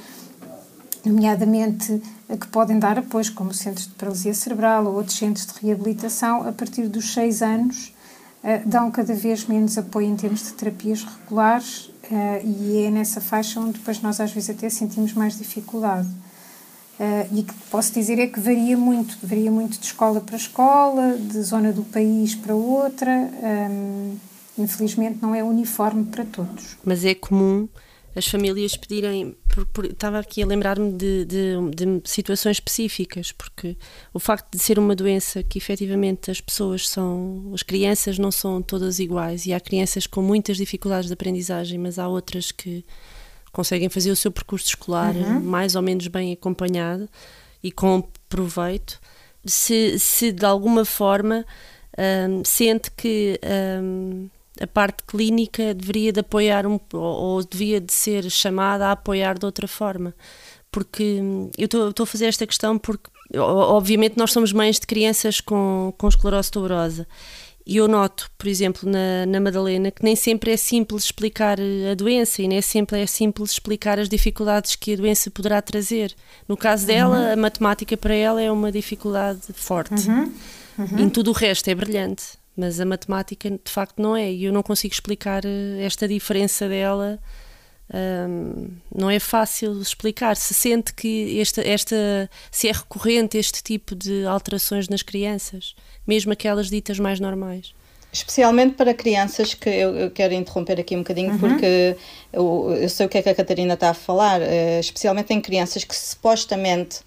nomeadamente 1.05 2.01
que 2.39 2.47
podem 2.47 2.79
dar 2.79 2.97
apoio, 2.97 3.31
como 3.33 3.53
centros 3.53 3.87
de 3.87 3.93
paralisia 3.93 4.33
cerebral 4.33 4.85
ou 4.85 4.95
outros 4.95 5.17
centros 5.17 5.45
de 5.47 5.65
reabilitação, 5.65 6.47
a 6.47 6.51
partir 6.51 6.87
dos 6.87 7.13
6 7.13 7.41
anos 7.41 7.93
eh, 8.43 8.61
dão 8.65 8.89
cada 8.91 9.13
vez 9.13 9.45
menos 9.45 9.77
apoio 9.77 10.07
em 10.07 10.15
termos 10.15 10.43
de 10.43 10.53
terapias 10.53 11.03
regulares 11.03 11.91
eh, 12.11 12.41
e 12.43 12.83
é 12.85 12.91
nessa 12.91 13.21
faixa 13.21 13.59
onde 13.59 13.73
depois 13.73 14.01
nós 14.01 14.19
às 14.19 14.31
vezes 14.31 14.49
até 14.49 14.69
sentimos 14.69 15.13
mais 15.13 15.37
dificuldade. 15.37 16.09
E 17.33 17.43
que 17.43 17.53
posso 17.69 17.91
dizer 17.91 18.17
é 18.17 18.27
que 18.27 18.39
varia 18.39 18.77
muito, 18.77 19.17
varia 19.21 19.51
muito 19.51 19.77
de 19.77 19.85
escola 19.87 20.21
para 20.21 20.37
escola, 20.37 21.17
de 21.17 21.41
zona 21.41 21.73
do 21.73 21.83
país 21.83 22.33
para 22.33 22.55
outra. 22.55 23.11
Um, 23.11 24.15
infelizmente 24.57 25.19
não 25.21 25.33
é 25.33 25.43
uniforme 25.43 26.05
para 26.05 26.25
todos. 26.25 26.77
Mas 26.83 27.03
é 27.03 27.15
comum 27.15 27.67
as 28.15 28.28
famílias 28.28 28.76
pedirem. 28.76 29.36
Por, 29.47 29.65
por, 29.67 29.86
estava 29.86 30.19
aqui 30.19 30.41
a 30.41 30.45
lembrar-me 30.45 30.91
de, 30.93 31.26
de, 31.26 31.56
de, 31.76 32.10
situações 32.10 32.58
específicas, 32.58 33.32
porque 33.32 33.78
o 34.13 34.19
facto 34.19 34.52
de 34.52 34.60
ser 34.60 34.80
uma 34.80 34.95
doença 34.95 35.43
que 35.43 35.58
efetivamente 35.58 36.32
as 36.32 36.41
pessoas 36.41 36.88
são. 36.88 37.52
as 37.54 37.63
crianças 37.63 38.17
não 38.17 38.32
são 38.32 38.62
todas 38.62 38.99
iguais 38.99 39.45
e 39.45 39.54
há 39.54 39.60
crianças 39.60 40.08
com 40.08 40.21
muitas 40.21 40.58
dificuldades 40.58 41.08
de 41.08 41.13
aprendizagem, 41.13 41.78
mas 41.80 41.99
há 41.99 42.08
outras 42.08 42.52
que 42.52 42.86
conseguem 43.52 43.88
fazer 43.88 44.10
o 44.12 44.15
seu 44.15 44.32
percurso 44.32 44.67
escolar 44.67 45.15
uhum. 45.15 45.39
mais 45.39 45.76
ou 45.76 45.82
menos 45.82 46.08
bem 46.08 46.34
acompanhado 46.34 47.08
e 47.62 47.71
com 47.71 48.04
proveito, 48.28 48.99
se, 49.45 49.99
se 49.99 50.32
de 50.32 50.45
alguma 50.45 50.84
forma 50.84 51.45
um, 51.97 52.43
sente 52.43 52.89
que 52.91 53.39
um, 53.82 54.28
a 54.59 54.67
parte 54.67 55.03
clínica 55.03 55.73
deveria 55.73 56.11
de 56.11 56.19
apoiar 56.19 56.65
um, 56.65 56.79
ou, 56.93 57.43
devia 57.43 57.81
de 57.81 57.93
ser 57.93 58.29
chamada 58.29 58.87
a 58.87 58.91
apoiar 58.91 59.37
de 59.37 59.45
outra 59.45 59.67
forma. 59.67 60.13
Porque 60.71 61.19
hum, 61.21 61.51
eu 61.57 61.65
estou 61.65 62.03
a 62.03 62.07
fazer 62.07 62.25
esta 62.25 62.47
questão 62.47 62.77
porque, 62.77 63.09
obviamente, 63.37 64.17
nós 64.17 64.31
somos 64.31 64.51
mães 64.51 64.79
de 64.79 64.87
crianças 64.87 65.39
com, 65.39 65.93
com 65.97 66.07
esclerose 66.07 66.51
tuberosa 66.51 67.07
e 67.65 67.77
eu 67.77 67.87
noto, 67.87 68.29
por 68.37 68.47
exemplo, 68.47 68.89
na, 68.89 69.25
na 69.25 69.39
Madalena, 69.39 69.89
que 69.89 70.03
nem 70.03 70.15
sempre 70.15 70.51
é 70.51 70.57
simples 70.57 71.05
explicar 71.05 71.57
eh, 71.59 71.91
a 71.91 71.95
doença 71.95 72.41
e 72.41 72.47
nem 72.47 72.61
sempre 72.61 72.99
é 72.99 73.05
simples 73.05 73.51
explicar 73.51 73.97
as 73.97 74.09
dificuldades 74.09 74.75
que 74.75 74.93
a 74.93 74.97
doença 74.97 75.31
poderá 75.31 75.61
trazer. 75.61 76.13
No 76.47 76.57
caso 76.57 76.85
dela, 76.85 77.17
uhum. 77.17 77.33
a 77.33 77.35
matemática 77.37 77.95
para 77.95 78.13
ela 78.13 78.41
é 78.41 78.51
uma 78.51 78.69
dificuldade 78.69 79.41
forte. 79.53 80.09
Uhum. 80.09 80.33
Uhum. 80.77 80.99
Em 80.99 81.09
tudo 81.09 81.29
o 81.29 81.33
resto 81.33 81.69
é 81.69 81.75
brilhante, 81.75 82.23
mas 82.55 82.79
a 82.79 82.85
matemática 82.85 83.49
de 83.49 83.71
facto 83.71 84.01
não 84.01 84.15
é. 84.15 84.31
E 84.31 84.45
eu 84.45 84.53
não 84.53 84.63
consigo 84.63 84.93
explicar 84.93 85.43
eh, 85.45 85.83
esta 85.83 86.07
diferença 86.07 86.67
dela. 86.67 87.19
Um, 87.93 88.69
não 88.95 89.09
é 89.09 89.19
fácil 89.19 89.81
explicar. 89.81 90.35
Se 90.35 90.53
sente 90.53 90.93
que 90.93 91.39
esta, 91.39 91.61
esta, 91.67 92.29
se 92.51 92.67
é 92.67 92.71
recorrente 92.71 93.37
este 93.37 93.61
tipo 93.61 93.95
de 93.95 94.25
alterações 94.25 94.87
nas 94.87 95.01
crianças 95.01 95.75
mesmo 96.05 96.33
aquelas 96.33 96.69
ditas 96.69 96.99
mais 96.99 97.19
normais. 97.19 97.73
Especialmente 98.11 98.75
para 98.75 98.93
crianças 98.93 99.55
que 99.55 99.69
eu, 99.69 99.95
eu 99.95 100.11
quero 100.11 100.35
interromper 100.35 100.79
aqui 100.79 100.95
um 100.95 100.99
bocadinho 100.99 101.31
uhum. 101.31 101.39
porque 101.39 101.97
eu, 102.31 102.77
eu, 102.79 102.89
sei 102.89 103.07
o 103.07 103.09
que 103.09 103.17
é 103.17 103.23
que 103.23 103.29
a 103.29 103.35
Catarina 103.35 103.73
está 103.73 103.89
a 103.89 103.93
falar, 103.93 104.39
uh, 104.39 104.79
especialmente 104.79 105.33
em 105.33 105.41
crianças 105.41 105.83
que 105.83 105.95
supostamente 105.95 106.99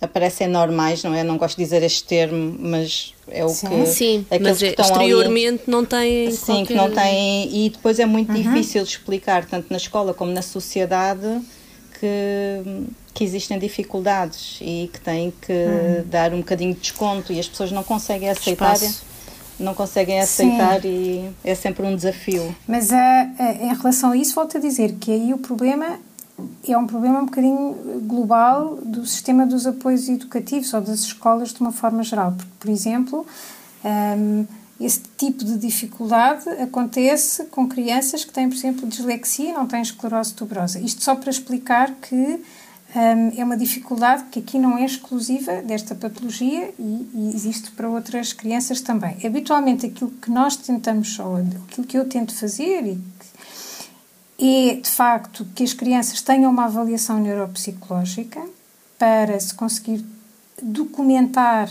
aparecem 0.00 0.46
normais, 0.48 1.02
não 1.02 1.14
é? 1.14 1.22
Não 1.22 1.36
gosto 1.36 1.56
de 1.56 1.64
dizer 1.64 1.82
este 1.82 2.04
termo, 2.04 2.56
mas 2.58 3.14
é 3.28 3.44
o 3.44 3.48
sim. 3.48 3.68
que. 3.68 3.86
Sim, 3.86 4.26
mas 4.40 4.58
que 4.58 4.66
estão 4.66 4.84
exteriormente 4.84 5.62
ali, 5.62 5.70
não 5.70 5.84
têm. 5.84 6.30
Sim, 6.30 6.46
qualquer... 6.46 6.66
que 6.66 6.74
não 6.74 6.90
têm. 6.90 7.66
E 7.66 7.70
depois 7.70 7.98
é 7.98 8.06
muito 8.06 8.32
uhum. 8.32 8.42
difícil 8.42 8.82
de 8.82 8.90
explicar, 8.90 9.44
tanto 9.46 9.66
na 9.70 9.76
escola 9.76 10.12
como 10.12 10.30
na 10.32 10.42
sociedade, 10.42 11.40
que, 11.98 12.86
que 13.14 13.24
existem 13.24 13.58
dificuldades 13.58 14.58
e 14.60 14.90
que 14.92 15.00
têm 15.00 15.32
que 15.40 15.52
uhum. 15.52 16.04
dar 16.06 16.32
um 16.32 16.38
bocadinho 16.38 16.74
de 16.74 16.80
desconto 16.80 17.32
e 17.32 17.40
as 17.40 17.48
pessoas 17.48 17.72
não 17.72 17.82
conseguem 17.82 18.28
aceitar. 18.28 18.74
Espaço 18.74 19.14
não 19.58 19.74
conseguem 19.74 20.20
aceitar 20.20 20.82
Sim. 20.82 20.88
e 21.44 21.48
é 21.48 21.54
sempre 21.54 21.86
um 21.86 21.94
desafio. 21.94 22.54
Mas 22.66 22.90
uh, 22.90 22.94
uh, 22.94 23.64
em 23.64 23.74
relação 23.74 24.10
a 24.10 24.16
isso, 24.16 24.34
volto 24.34 24.56
a 24.56 24.60
dizer 24.60 24.94
que 24.94 25.12
aí 25.12 25.32
o 25.32 25.38
problema 25.38 26.00
é 26.66 26.76
um 26.76 26.86
problema 26.86 27.20
um 27.20 27.26
bocadinho 27.26 27.76
global 28.06 28.76
do 28.76 29.06
sistema 29.06 29.46
dos 29.46 29.66
apoios 29.66 30.08
educativos 30.08 30.72
ou 30.72 30.80
das 30.80 31.00
escolas 31.00 31.52
de 31.52 31.60
uma 31.60 31.72
forma 31.72 32.02
geral, 32.02 32.32
porque, 32.32 32.52
por 32.58 32.70
exemplo, 32.70 33.26
um, 33.84 34.46
esse 34.80 35.00
tipo 35.16 35.44
de 35.44 35.56
dificuldade 35.56 36.48
acontece 36.60 37.44
com 37.44 37.68
crianças 37.68 38.24
que 38.24 38.32
têm, 38.32 38.48
por 38.48 38.56
exemplo, 38.56 38.88
dislexia 38.88 39.50
e 39.50 39.52
não 39.52 39.66
têm 39.66 39.80
esclerose 39.80 40.34
tuberosa. 40.34 40.80
Isto 40.80 41.04
só 41.04 41.14
para 41.14 41.30
explicar 41.30 41.92
que 41.94 42.16
um, 42.96 43.40
é 43.40 43.44
uma 43.44 43.56
dificuldade 43.56 44.24
que 44.30 44.40
aqui 44.40 44.58
não 44.58 44.76
é 44.76 44.84
exclusiva 44.84 45.62
desta 45.62 45.94
patologia 45.94 46.72
e, 46.78 47.08
e, 47.14 47.32
existe 47.34 47.70
para 47.72 47.88
outras 47.88 48.32
crianças 48.32 48.80
também. 48.80 49.16
Habitualmente, 49.24 49.86
aquilo 49.86 50.10
que 50.10 50.30
nós 50.30 50.56
tentamos, 50.56 51.18
ou 51.18 51.36
aquilo 51.36 51.86
que 51.86 51.96
eu 51.96 52.08
tento 52.08 52.34
fazer 52.34 52.86
e 52.86 52.98
é, 54.38 54.74
de 54.76 54.90
facto, 54.90 55.46
que 55.54 55.62
as 55.62 55.72
crianças 55.72 56.20
tenham 56.20 56.50
uma 56.50 56.64
avaliação 56.64 57.20
neuropsicológica 57.20 58.40
para 58.98 59.38
se 59.38 59.54
conseguir 59.54 60.04
documentar 60.62 61.70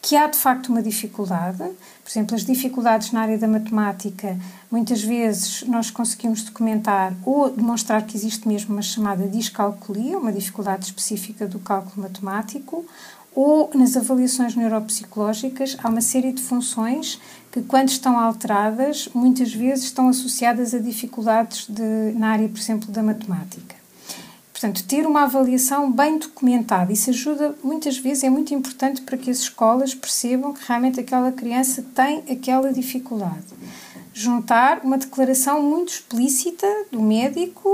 que 0.00 0.16
há 0.16 0.26
de 0.26 0.36
facto 0.36 0.68
uma 0.68 0.82
dificuldade. 0.82 1.58
Por 1.58 2.10
exemplo, 2.10 2.34
as 2.34 2.44
dificuldades 2.44 3.12
na 3.12 3.20
área 3.20 3.38
da 3.38 3.46
matemática, 3.46 4.36
muitas 4.68 5.00
vezes 5.00 5.62
nós 5.62 5.90
conseguimos 5.92 6.42
documentar 6.42 7.14
ou 7.24 7.48
demonstrar 7.48 8.04
que 8.04 8.16
existe 8.16 8.48
mesmo 8.48 8.74
uma 8.74 8.82
chamada 8.82 9.28
discalculia, 9.28 10.18
uma 10.18 10.32
dificuldade 10.32 10.86
específica 10.86 11.46
do 11.46 11.60
cálculo 11.60 12.02
matemático, 12.02 12.84
ou 13.34 13.70
nas 13.74 13.96
avaliações 13.96 14.56
neuropsicológicas 14.56 15.76
há 15.82 15.88
uma 15.88 16.00
série 16.00 16.32
de 16.32 16.42
funções 16.42 17.20
que, 17.52 17.60
quando 17.62 17.90
estão 17.90 18.18
alteradas, 18.18 19.08
muitas 19.14 19.52
vezes 19.52 19.84
estão 19.84 20.08
associadas 20.08 20.74
a 20.74 20.78
dificuldades 20.78 21.66
de, 21.68 22.12
na 22.16 22.30
área, 22.30 22.48
por 22.48 22.58
exemplo, 22.58 22.90
da 22.90 23.02
matemática. 23.02 23.76
Portanto, 24.50 24.84
ter 24.86 25.06
uma 25.06 25.24
avaliação 25.24 25.90
bem 25.92 26.18
documentada, 26.18 26.92
isso 26.92 27.10
ajuda 27.10 27.54
muitas 27.62 27.98
vezes, 27.98 28.24
é 28.24 28.30
muito 28.30 28.54
importante 28.54 29.02
para 29.02 29.18
que 29.18 29.30
as 29.30 29.38
escolas 29.38 29.94
percebam 29.94 30.54
que 30.54 30.64
realmente 30.66 30.98
aquela 30.98 31.30
criança 31.30 31.84
tem 31.94 32.22
aquela 32.30 32.72
dificuldade. 32.72 33.44
Juntar 34.14 34.80
uma 34.84 34.96
declaração 34.96 35.62
muito 35.62 35.94
explícita 35.94 36.66
do 36.90 37.02
médico 37.02 37.68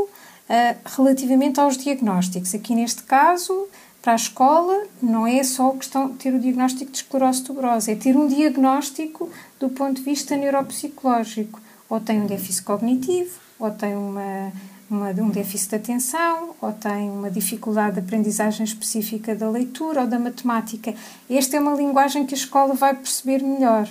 uh, 0.49 0.77
relativamente 0.97 1.61
aos 1.61 1.77
diagnósticos. 1.77 2.55
Aqui 2.55 2.75
neste 2.75 3.03
caso, 3.03 3.69
para 4.03 4.13
a 4.13 4.17
escola 4.17 4.85
não 5.03 5.27
é 5.27 5.43
só 5.43 5.71
questão 5.73 6.13
ter 6.15 6.33
o 6.33 6.39
diagnóstico 6.39 6.91
de 6.91 6.99
esclerose 6.99 7.43
tuberosa, 7.43 7.93
é 7.93 7.97
ter 7.97 8.17
um 8.17 8.29
diagnóstico 8.29 9.31
do 9.59 9.69
ponto 9.69 9.97
de 9.97 10.03
vista 10.03 10.37
neuropsicológico. 10.37 11.61
Ou 11.91 12.01
tem 12.01 12.21
um 12.21 12.27
déficit 12.27 12.65
cognitivo, 12.65 13.39
ou 13.59 13.71
tem 13.71 13.97
uma, 13.97 14.53
uma, 14.91 15.11
um 15.11 15.31
déficit 15.31 15.71
de 15.71 15.77
atenção, 15.77 16.55
ou 16.61 16.73
tem 16.73 17.11
uma 17.11 17.31
dificuldade 17.31 17.95
de 17.95 18.01
aprendizagem 18.01 18.65
específica 18.65 19.35
da 19.35 19.49
leitura 19.51 20.03
ou 20.03 20.07
da 20.07 20.19
matemática. 20.19 20.95
Esta 21.29 21.57
é 21.57 21.61
uma 21.61 21.75
linguagem 21.75 22.27
que 22.27 22.35
a 22.35 22.39
escola 22.39 22.75
vai 22.75 22.95
perceber 22.95 23.43
melhor. 23.43 23.89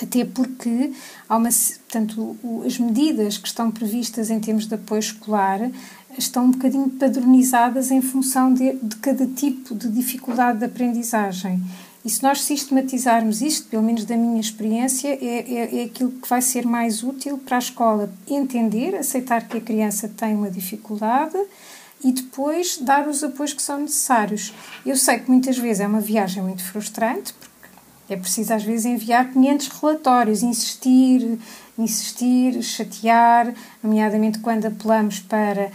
Até 0.00 0.24
porque 0.24 0.92
há 1.28 1.36
uma, 1.36 1.48
portanto, 1.48 2.36
as 2.66 2.78
medidas 2.78 3.36
que 3.36 3.46
estão 3.46 3.70
previstas 3.70 4.30
em 4.30 4.40
termos 4.40 4.66
de 4.66 4.74
apoio 4.74 5.00
escolar 5.00 5.70
estão 6.18 6.46
um 6.46 6.50
bocadinho 6.50 6.88
padronizadas 6.90 7.90
em 7.90 8.00
função 8.00 8.52
de, 8.52 8.72
de 8.74 8.96
cada 8.96 9.26
tipo 9.26 9.74
de 9.74 9.88
dificuldade 9.88 10.58
de 10.58 10.64
aprendizagem. 10.64 11.60
E 12.04 12.10
se 12.10 12.22
nós 12.22 12.42
sistematizarmos 12.42 13.40
isto, 13.40 13.68
pelo 13.68 13.82
menos 13.82 14.04
da 14.04 14.16
minha 14.16 14.40
experiência, 14.40 15.08
é, 15.08 15.24
é, 15.24 15.80
é, 15.80 15.84
aquilo 15.84 16.10
que 16.10 16.28
vai 16.28 16.42
ser 16.42 16.66
mais 16.66 17.04
útil 17.04 17.38
para 17.38 17.56
a 17.56 17.60
escola 17.60 18.12
entender, 18.28 18.96
aceitar 18.96 19.46
que 19.46 19.58
a 19.58 19.60
criança 19.60 20.08
tem 20.08 20.34
uma 20.34 20.50
dificuldade 20.50 21.38
e 22.04 22.10
depois 22.10 22.78
dar 22.78 23.06
os 23.06 23.22
apoios 23.22 23.52
que 23.52 23.62
são 23.62 23.80
necessários. 23.80 24.52
Eu 24.84 24.96
sei 24.96 25.20
que 25.20 25.30
muitas 25.30 25.56
vezes 25.56 25.80
é 25.80 25.86
uma 25.86 26.00
viagem 26.00 26.42
muito 26.42 26.64
frustrante, 26.64 27.32
porque 27.34 28.12
é 28.12 28.16
preciso 28.16 28.52
às 28.52 28.64
vezes 28.64 28.84
enviar 28.84 29.32
500 29.32 29.68
relatórios, 29.68 30.42
insistir, 30.42 31.38
insistir, 31.78 32.62
chatear, 32.62 33.52
nomeadamente 33.82 34.38
quando 34.40 34.66
apelamos 34.66 35.20
para 35.20 35.70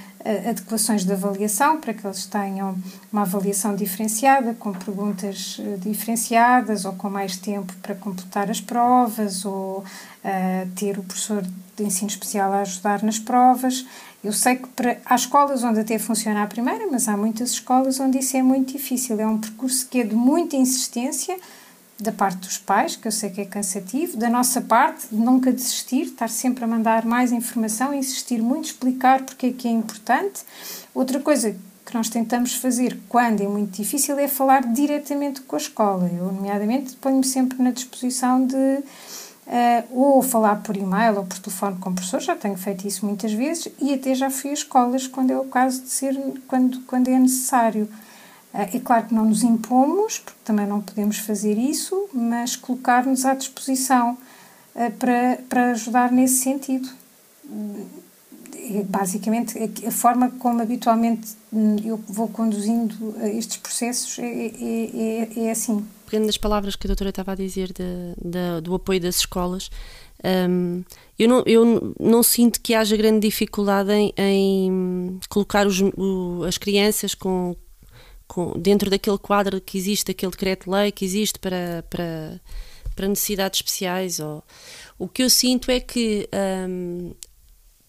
adequações 0.50 1.06
de 1.06 1.14
avaliação 1.14 1.80
para 1.80 1.94
que 1.94 2.06
eles 2.06 2.26
tenham 2.26 2.76
uma 3.12 3.22
avaliação 3.22 3.76
diferenciada, 3.76 4.54
com 4.54 4.74
perguntas 4.74 5.58
eh, 5.60 5.78
diferenciadas 5.78 6.86
ou 6.86 6.94
com 6.94 7.10
mais 7.10 7.38
tempo 7.38 7.74
para 7.82 7.96
completar 7.96 8.50
as 8.52 8.60
provas 8.60 9.46
ou 9.46 9.80
uh, 9.80 10.70
ter 10.76 10.98
o 11.00 11.04
professor 11.04 11.44
de 11.76 11.84
ensino 11.84 12.10
especial 12.10 12.52
a 12.52 12.62
ajudar 12.62 13.04
nas 13.04 13.20
provas. 13.20 13.86
Eu 14.24 14.34
sei 14.34 14.58
que 14.58 14.68
para, 14.70 14.98
há 15.06 15.16
escolas 15.16 15.64
onde 15.64 15.80
até 15.80 15.98
funciona 15.98 16.44
a 16.44 16.48
primeira, 16.48 16.88
mas 16.92 17.08
há 17.08 17.16
muitas 17.16 17.52
escolas 17.52 18.00
onde 18.00 18.18
isso 18.18 18.36
é 18.36 18.44
muito 18.44 18.74
difícil. 18.74 19.20
É 19.20 19.28
um 19.28 19.38
percurso 19.38 19.88
que 19.88 20.02
é 20.02 20.04
de 20.04 20.16
muita 20.16 20.56
insistência 20.56 21.38
da 22.00 22.12
parte 22.12 22.38
dos 22.38 22.58
pais, 22.58 22.96
que 22.96 23.08
eu 23.08 23.12
sei 23.12 23.30
que 23.30 23.42
é 23.42 23.46
cansativo, 23.46 24.18
da 24.18 24.30
nossa 24.30 24.62
parte, 24.62 25.08
de 25.12 25.16
nunca 25.16 25.52
desistir, 25.52 26.04
estar 26.04 26.30
sempre 26.30 26.64
a 26.64 26.68
mandar 26.68 27.06
mais 27.06 27.32
informação, 27.32 27.94
insistir 27.94 28.42
muito, 28.42 28.66
explicar 28.66 29.24
porque 29.24 29.48
é 29.48 29.52
que 29.52 29.68
é 29.68 29.72
importante. 29.72 30.42
Outra 30.94 31.20
coisa 31.20 31.56
que 31.86 31.94
nós 31.94 32.10
tentamos 32.10 32.54
fazer 32.54 33.00
quando 33.08 33.42
é 33.42 33.48
muito 33.48 33.78
difícil 33.78 34.20
é 34.20 34.28
falar 34.28 34.62
diretamente 34.62 35.42
com 35.42 35.56
a 35.56 35.60
escola. 35.60 36.12
Eu, 36.16 36.32
nomeadamente, 36.32 36.96
ponho-me 36.98 37.24
sempre 37.24 37.64
na 37.64 37.72
disposição 37.72 38.46
de 38.46 38.56
uh, 38.56 39.84
ou 39.92 40.22
falar 40.22 40.58
por 40.58 40.76
e-mail 40.76 41.18
ou 41.18 41.26
por 41.26 41.40
telefone 41.40 41.78
com 41.78 41.90
o 41.90 41.94
professor, 41.94 42.20
já 42.20 42.36
tenho 42.36 42.58
feito 42.58 42.88
isso 42.88 43.06
muitas 43.06 43.32
vezes, 43.32 43.70
e 43.80 43.94
até 43.94 44.14
já 44.14 44.30
fui 44.30 44.52
a 44.52 44.54
escolas 44.54 45.08
quando 45.08 45.32
é 45.32 45.38
o 45.38 45.46
caso 45.46 45.82
de 45.82 45.90
ser, 45.90 46.16
quando, 46.48 46.82
quando 46.82 47.08
é 47.08 47.18
necessário. 47.18 47.90
Ah, 48.58 48.68
é 48.74 48.80
claro 48.80 49.06
que 49.06 49.14
não 49.14 49.26
nos 49.26 49.44
impomos, 49.44 50.18
porque 50.18 50.40
também 50.44 50.66
não 50.66 50.82
podemos 50.82 51.20
fazer 51.20 51.60
isso, 51.60 52.10
mas 52.12 52.56
colocar-nos 52.56 53.24
à 53.24 53.36
disposição 53.36 54.18
ah, 54.76 54.90
para, 54.98 55.38
para 55.48 55.72
ajudar 55.74 56.12
nesse 56.12 56.42
sentido. 56.42 56.90
Basicamente, 58.86 59.56
a 59.86 59.92
forma 59.92 60.32
como 60.40 60.60
habitualmente 60.60 61.38
eu 61.86 61.98
vou 62.08 62.28
conduzindo 62.28 63.16
estes 63.28 63.58
processos 63.58 64.18
é, 64.18 64.26
é, 64.26 65.30
é, 65.40 65.46
é 65.46 65.52
assim. 65.52 65.86
Pegando 66.08 66.26
nas 66.26 66.38
palavras 66.38 66.76
que 66.76 66.88
a 66.88 66.90
doutora 66.90 67.12
estava 67.12 67.34
a 67.34 67.36
dizer 67.36 67.72
de, 67.72 67.84
de, 68.20 68.62
do 68.62 68.74
apoio 68.74 69.00
das 69.00 69.18
escolas, 69.18 69.70
um, 70.50 70.84
eu, 71.18 71.30
não, 71.30 71.44
eu 71.46 71.94
não 72.00 72.24
sinto 72.24 72.60
que 72.60 72.74
haja 72.74 72.98
grande 72.98 73.20
dificuldade 73.20 73.92
em, 73.92 74.14
em 74.18 75.20
colocar 75.30 75.68
os, 75.68 75.80
o, 75.80 76.44
as 76.44 76.58
crianças 76.58 77.14
com, 77.14 77.56
com, 78.28 78.54
dentro 78.60 78.90
daquele 78.90 79.18
quadro 79.18 79.62
que 79.62 79.78
existe, 79.78 80.12
aquele 80.12 80.32
decreto-lei 80.32 80.92
que 80.92 81.06
existe 81.06 81.40
para, 81.40 81.84
para, 81.90 82.42
para 82.96 83.08
necessidades 83.08 83.60
especiais. 83.60 84.20
Ou, 84.20 84.44
o 85.00 85.08
que 85.08 85.24
eu 85.24 85.30
sinto 85.30 85.72
é 85.72 85.80
que 85.80 86.28
hum, 86.70 87.14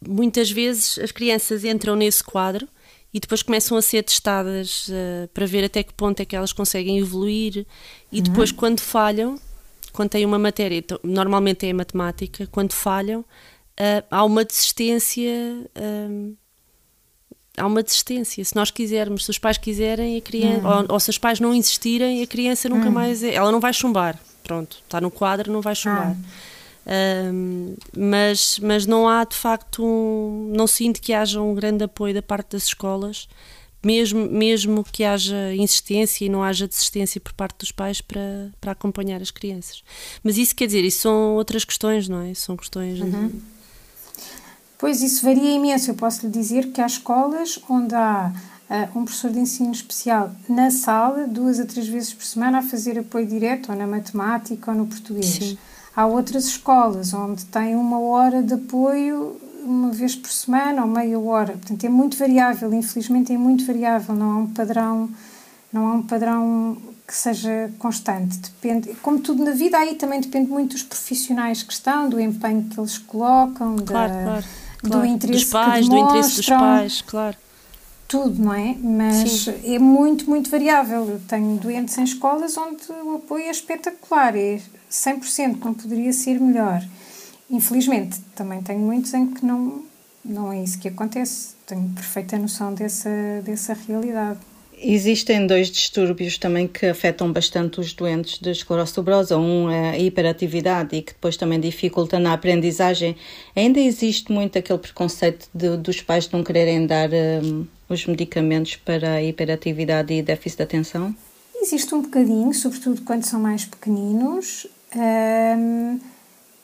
muitas 0.07 0.51
vezes 0.51 0.99
as 0.99 1.11
crianças 1.11 1.65
entram 1.65 1.97
nesse 1.97 2.23
quadro 2.23 2.69
e 3.13 3.19
depois 3.19 3.43
começam 3.43 3.77
a 3.77 3.83
ser 3.83 4.03
testadas 4.03 4.89
uh, 4.89 5.29
para 5.33 5.47
ver 5.47 5.65
até 5.65 5.83
que 5.83 5.95
ponto 5.95 6.21
é 6.21 6.25
que 6.25 6.37
elas 6.37 6.53
conseguem 6.53 6.99
evoluir 6.99 7.67
e 8.13 8.21
depois 8.21 8.51
uhum. 8.51 8.57
quando 8.57 8.81
falham, 8.81 9.41
quando 9.93 10.11
têm 10.11 10.27
uma 10.27 10.39
matéria, 10.39 10.77
então, 10.77 11.01
normalmente 11.03 11.67
é 11.67 11.71
a 11.71 11.75
matemática, 11.75 12.47
quando 12.49 12.73
falham, 12.73 13.21
uh, 13.21 14.05
há 14.11 14.25
uma 14.25 14.45
desistência 14.45 15.33
uh, 15.75 16.37
há 17.59 17.67
uma 17.67 17.83
desistência. 17.83 18.45
Se 18.45 18.55
nós 18.55 18.71
quisermos, 18.71 19.25
se 19.25 19.31
os 19.31 19.39
pais 19.39 19.59
quiserem, 19.59 20.17
a 20.17 20.21
criança, 20.21 20.67
uhum. 20.67 20.77
ou, 20.81 20.87
ou, 20.95 21.01
se 21.01 21.11
os 21.11 21.19
pais 21.19 21.41
não 21.41 21.55
insistirem, 21.55 22.23
a 22.23 22.27
criança 22.27 22.69
nunca 22.69 22.87
uhum. 22.87 22.93
mais. 22.93 23.23
É, 23.23 23.35
ela 23.35 23.51
não 23.53 23.61
vai 23.61 23.73
chumbar. 23.73 24.19
Pronto, 24.43 24.79
está 24.85 25.01
no 25.01 25.11
quadro, 25.11 25.53
não 25.53 25.61
vai 25.61 25.75
chumbar. 25.75 26.17
Um, 26.89 27.75
mas, 27.95 28.59
mas 28.61 28.87
não 28.87 29.07
há 29.07 29.23
de 29.25 29.37
facto 29.37 29.85
um, 29.85 30.51
não 30.57 30.67
sinto 30.67 31.03
que 31.03 31.13
haja 31.13 31.39
um 31.39 31.55
grande 31.55 31.85
apoio 31.85 32.15
da 32.15 32.23
parte 32.23 32.53
das 32.53 32.63
escolas 32.63 33.29
mesmo, 33.85 34.27
mesmo 34.27 34.83
que 34.91 35.05
haja 35.05 35.55
insistência 35.55 36.25
e 36.25 36.31
não 36.31 36.43
haja 36.43 36.67
desistência 36.67 37.21
por 37.21 37.35
parte 37.35 37.59
dos 37.59 37.71
pais 37.71 38.01
para, 38.01 38.51
para 38.59 38.73
acompanhar 38.73 39.21
as 39.21 39.31
crianças 39.31 39.85
mas 40.25 40.39
isso 40.39 40.57
quer 40.57 40.65
dizer, 40.65 40.83
isso 40.83 41.01
são 41.01 41.35
outras 41.35 41.63
questões 41.63 42.09
não 42.09 42.23
é? 42.23 42.33
são 42.33 42.57
questões 42.57 42.99
uhum. 43.01 43.39
Pois 44.79 45.03
isso 45.03 45.25
varia 45.25 45.51
imenso. 45.51 45.91
Eu 45.91 45.95
posso 45.95 46.25
lhe 46.25 46.33
dizer 46.33 46.73
que 46.73 46.81
há 46.81 46.87
escolas 46.87 47.59
onde 47.69 47.95
há 47.95 48.33
um 48.95 49.05
professor 49.05 49.31
de 49.31 49.41
ensino 49.41 49.73
especial 49.73 50.31
na 50.49 50.71
sala, 50.71 51.27
duas 51.27 51.59
a 51.59 51.67
três 51.67 51.89
vezes 51.89 52.15
por 52.15 52.25
semana, 52.25 52.59
a 52.59 52.63
fazer 52.63 52.99
apoio 52.99 53.27
direto, 53.27 53.73
ou 53.73 53.77
na 53.77 53.87
matemática 53.87 54.71
ou 54.71 54.77
no 54.77 54.87
português. 54.87 55.27
Sim. 55.27 55.59
Há 55.97 56.07
outras 56.07 56.45
escolas 56.45 57.13
onde 57.13 57.45
tem 57.47 57.75
uma 57.75 57.99
hora 57.99 58.43
de 58.43 58.55
apoio 58.55 59.37
uma 59.65 59.91
vez 59.91 60.15
por 60.15 60.31
semana 60.31 60.83
ou 60.83 60.89
meia 60.89 61.19
hora. 61.19 61.53
Portanto, 61.53 61.85
é 61.85 61.89
muito 61.89 62.17
variável, 62.17 62.73
infelizmente 62.73 63.33
é 63.33 63.39
muito 63.39 63.67
variável, 63.67 64.15
não 64.15 64.31
há 64.31 64.37
um 64.39 64.47
padrão, 64.47 65.11
não 65.73 65.87
há 65.87 65.95
um 65.95 66.03
padrão 66.03 66.77
que 67.07 67.17
seja 67.17 67.73
constante. 67.79 68.39
Depende, 68.39 68.95
como 69.03 69.19
tudo 69.19 69.43
na 69.43 69.53
vida, 69.53 69.79
aí 69.79 69.95
também 69.95 70.21
depende 70.21 70.51
muito 70.51 70.73
dos 70.73 70.83
profissionais 70.83 71.63
que 71.63 71.73
estão, 71.73 72.09
do 72.09 72.21
empenho 72.21 72.65
que 72.65 72.79
eles 72.79 72.99
colocam, 72.99 73.77
claro, 73.77 74.13
da, 74.13 74.23
claro, 74.23 74.45
do 74.83 74.91
claro. 74.91 75.07
interesse 75.07 75.45
dos 75.45 75.53
pais, 75.53 75.89
do 75.89 75.97
interesse 75.97 76.37
dos 76.37 76.47
pais, 76.47 77.03
claro. 77.03 77.37
Tudo, 78.07 78.43
não 78.43 78.55
é? 78.55 78.75
Mas 78.81 79.45
Sim. 79.45 79.75
é 79.75 79.79
muito, 79.79 80.29
muito 80.31 80.51
variável. 80.51 81.07
Eu 81.09 81.21
tenho 81.29 81.59
doentes 81.59 81.97
em 81.99 82.05
escolas 82.05 82.57
onde 82.57 82.91
o 82.91 83.17
apoio 83.17 83.45
é 83.45 83.51
espetacular, 83.51 84.35
é 84.35 84.61
100%, 84.91 85.59
não 85.63 85.75
poderia 85.75 86.13
ser 86.13 86.41
melhor. 86.41 86.83
Infelizmente, 87.51 88.19
também 88.35 88.63
tenho 88.63 88.81
muitos 88.81 89.13
em 89.13 89.27
que 89.27 89.45
não, 89.45 89.83
não 90.25 90.53
é 90.53 90.63
isso 90.63 90.79
que 90.79 90.89
acontece. 90.89 91.55
Tenho 91.67 91.87
perfeita 91.91 92.39
noção 92.39 92.73
dessa, 92.73 93.11
dessa 93.45 93.75
realidade. 93.75 94.39
Existem 94.81 95.45
dois 95.45 95.71
distúrbios 95.71 96.39
também 96.39 96.69
que 96.69 96.87
afetam 96.87 97.33
bastante 97.33 97.81
os 97.81 97.93
doentes 97.93 98.39
de 98.39 98.51
esclerose 98.51 98.95
tuberosa. 98.95 99.37
Um 99.37 99.69
é 99.69 99.91
a 99.91 99.99
hiperatividade 99.99 100.95
e 100.95 101.03
que 101.03 101.13
depois 101.13 101.37
também 101.37 101.59
dificulta 101.59 102.19
na 102.21 102.33
aprendizagem. 102.33 103.17
Ainda 103.57 103.81
existe 103.81 104.31
muito 104.31 104.57
aquele 104.57 104.79
preconceito 104.79 105.49
de, 105.53 105.77
dos 105.77 106.01
pais 106.01 106.31
não 106.31 106.45
quererem 106.45 106.87
dar 106.87 107.11
um, 107.11 107.67
os 107.89 108.07
medicamentos 108.07 108.77
para 108.77 109.15
a 109.15 109.23
hiperatividade 109.23 110.15
e 110.15 110.23
déficit 110.23 110.59
de 110.59 110.63
atenção? 110.63 111.15
Existe 111.61 111.93
um 111.93 112.03
bocadinho, 112.03 112.55
sobretudo 112.55 113.03
quando 113.03 113.25
são 113.25 113.41
mais 113.41 113.65
pequeninos. 113.65 114.67
Um, 114.95 115.99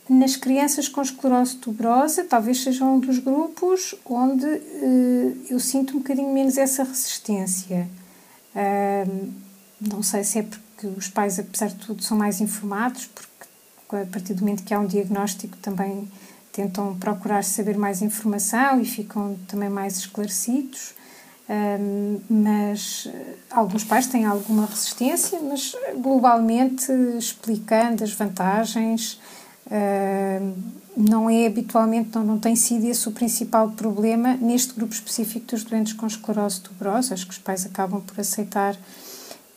nas 0.08 0.36
crianças 0.36 0.86
com 0.86 1.02
esclerose 1.02 1.56
tuberosa, 1.56 2.24
talvez 2.24 2.62
seja 2.62 2.84
um 2.84 3.00
dos 3.00 3.18
grupos 3.18 3.94
onde 4.04 4.46
uh, 4.46 5.36
eu 5.50 5.58
sinto 5.58 5.96
um 5.96 5.98
bocadinho 5.98 6.32
menos 6.32 6.56
essa 6.56 6.84
resistência. 6.84 7.88
Não 9.80 10.02
sei 10.02 10.24
se 10.24 10.38
é 10.38 10.42
porque 10.42 10.86
os 10.86 11.08
pais, 11.08 11.38
apesar 11.38 11.68
de 11.68 11.76
tudo, 11.76 12.02
são 12.02 12.16
mais 12.16 12.40
informados, 12.40 13.06
porque 13.06 13.96
a 13.96 14.06
partir 14.06 14.34
do 14.34 14.40
momento 14.40 14.62
que 14.62 14.72
há 14.72 14.78
um 14.78 14.86
diagnóstico 14.86 15.56
também 15.58 16.10
tentam 16.52 16.96
procurar 16.96 17.42
saber 17.42 17.76
mais 17.76 18.00
informação 18.00 18.80
e 18.80 18.84
ficam 18.84 19.36
também 19.48 19.68
mais 19.68 19.98
esclarecidos. 19.98 20.94
Um, 21.46 22.20
mas 22.30 23.06
alguns 23.50 23.84
pais 23.84 24.06
têm 24.06 24.24
alguma 24.24 24.64
resistência, 24.64 25.38
mas 25.42 25.76
globalmente 26.00 26.90
explicando 27.18 28.02
as 28.02 28.12
vantagens, 28.12 29.20
não 30.96 31.28
é 31.28 31.46
habitualmente, 31.46 32.10
não, 32.14 32.24
não 32.24 32.38
tem 32.38 32.54
sido 32.54 32.84
esse 32.86 33.08
o 33.08 33.12
principal 33.12 33.70
problema 33.70 34.36
neste 34.36 34.74
grupo 34.74 34.94
específico 34.94 35.46
dos 35.46 35.64
doentes 35.64 35.92
com 35.92 36.06
esclerose 36.06 36.60
tuberosa. 36.60 37.14
Acho 37.14 37.26
que 37.26 37.32
os 37.32 37.38
pais 37.38 37.66
acabam 37.66 38.00
por 38.00 38.20
aceitar 38.20 38.76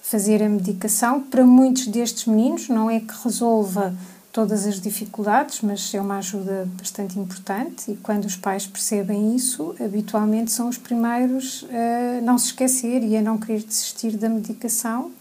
fazer 0.01 0.41
a 0.41 0.49
medicação. 0.49 1.21
Para 1.21 1.45
muitos 1.45 1.87
destes 1.87 2.25
meninos, 2.25 2.69
não 2.69 2.89
é 2.89 2.99
que 2.99 3.13
resolva 3.23 3.93
todas 4.31 4.65
as 4.65 4.79
dificuldades, 4.79 5.61
mas 5.61 5.93
é 5.93 5.99
uma 5.99 6.17
ajuda 6.17 6.67
bastante 6.77 7.19
importante. 7.19 7.91
E 7.91 7.95
quando 7.97 8.25
os 8.25 8.35
pais 8.35 8.65
percebem 8.65 9.35
isso, 9.35 9.75
habitualmente 9.83 10.51
são 10.51 10.69
os 10.69 10.77
primeiros 10.77 11.65
a 11.71 12.21
não 12.21 12.37
se 12.37 12.47
esquecer 12.47 13.03
e 13.03 13.17
a 13.17 13.21
não 13.21 13.37
querer 13.37 13.63
desistir 13.63 14.15
da 14.15 14.29
medicação. 14.29 15.11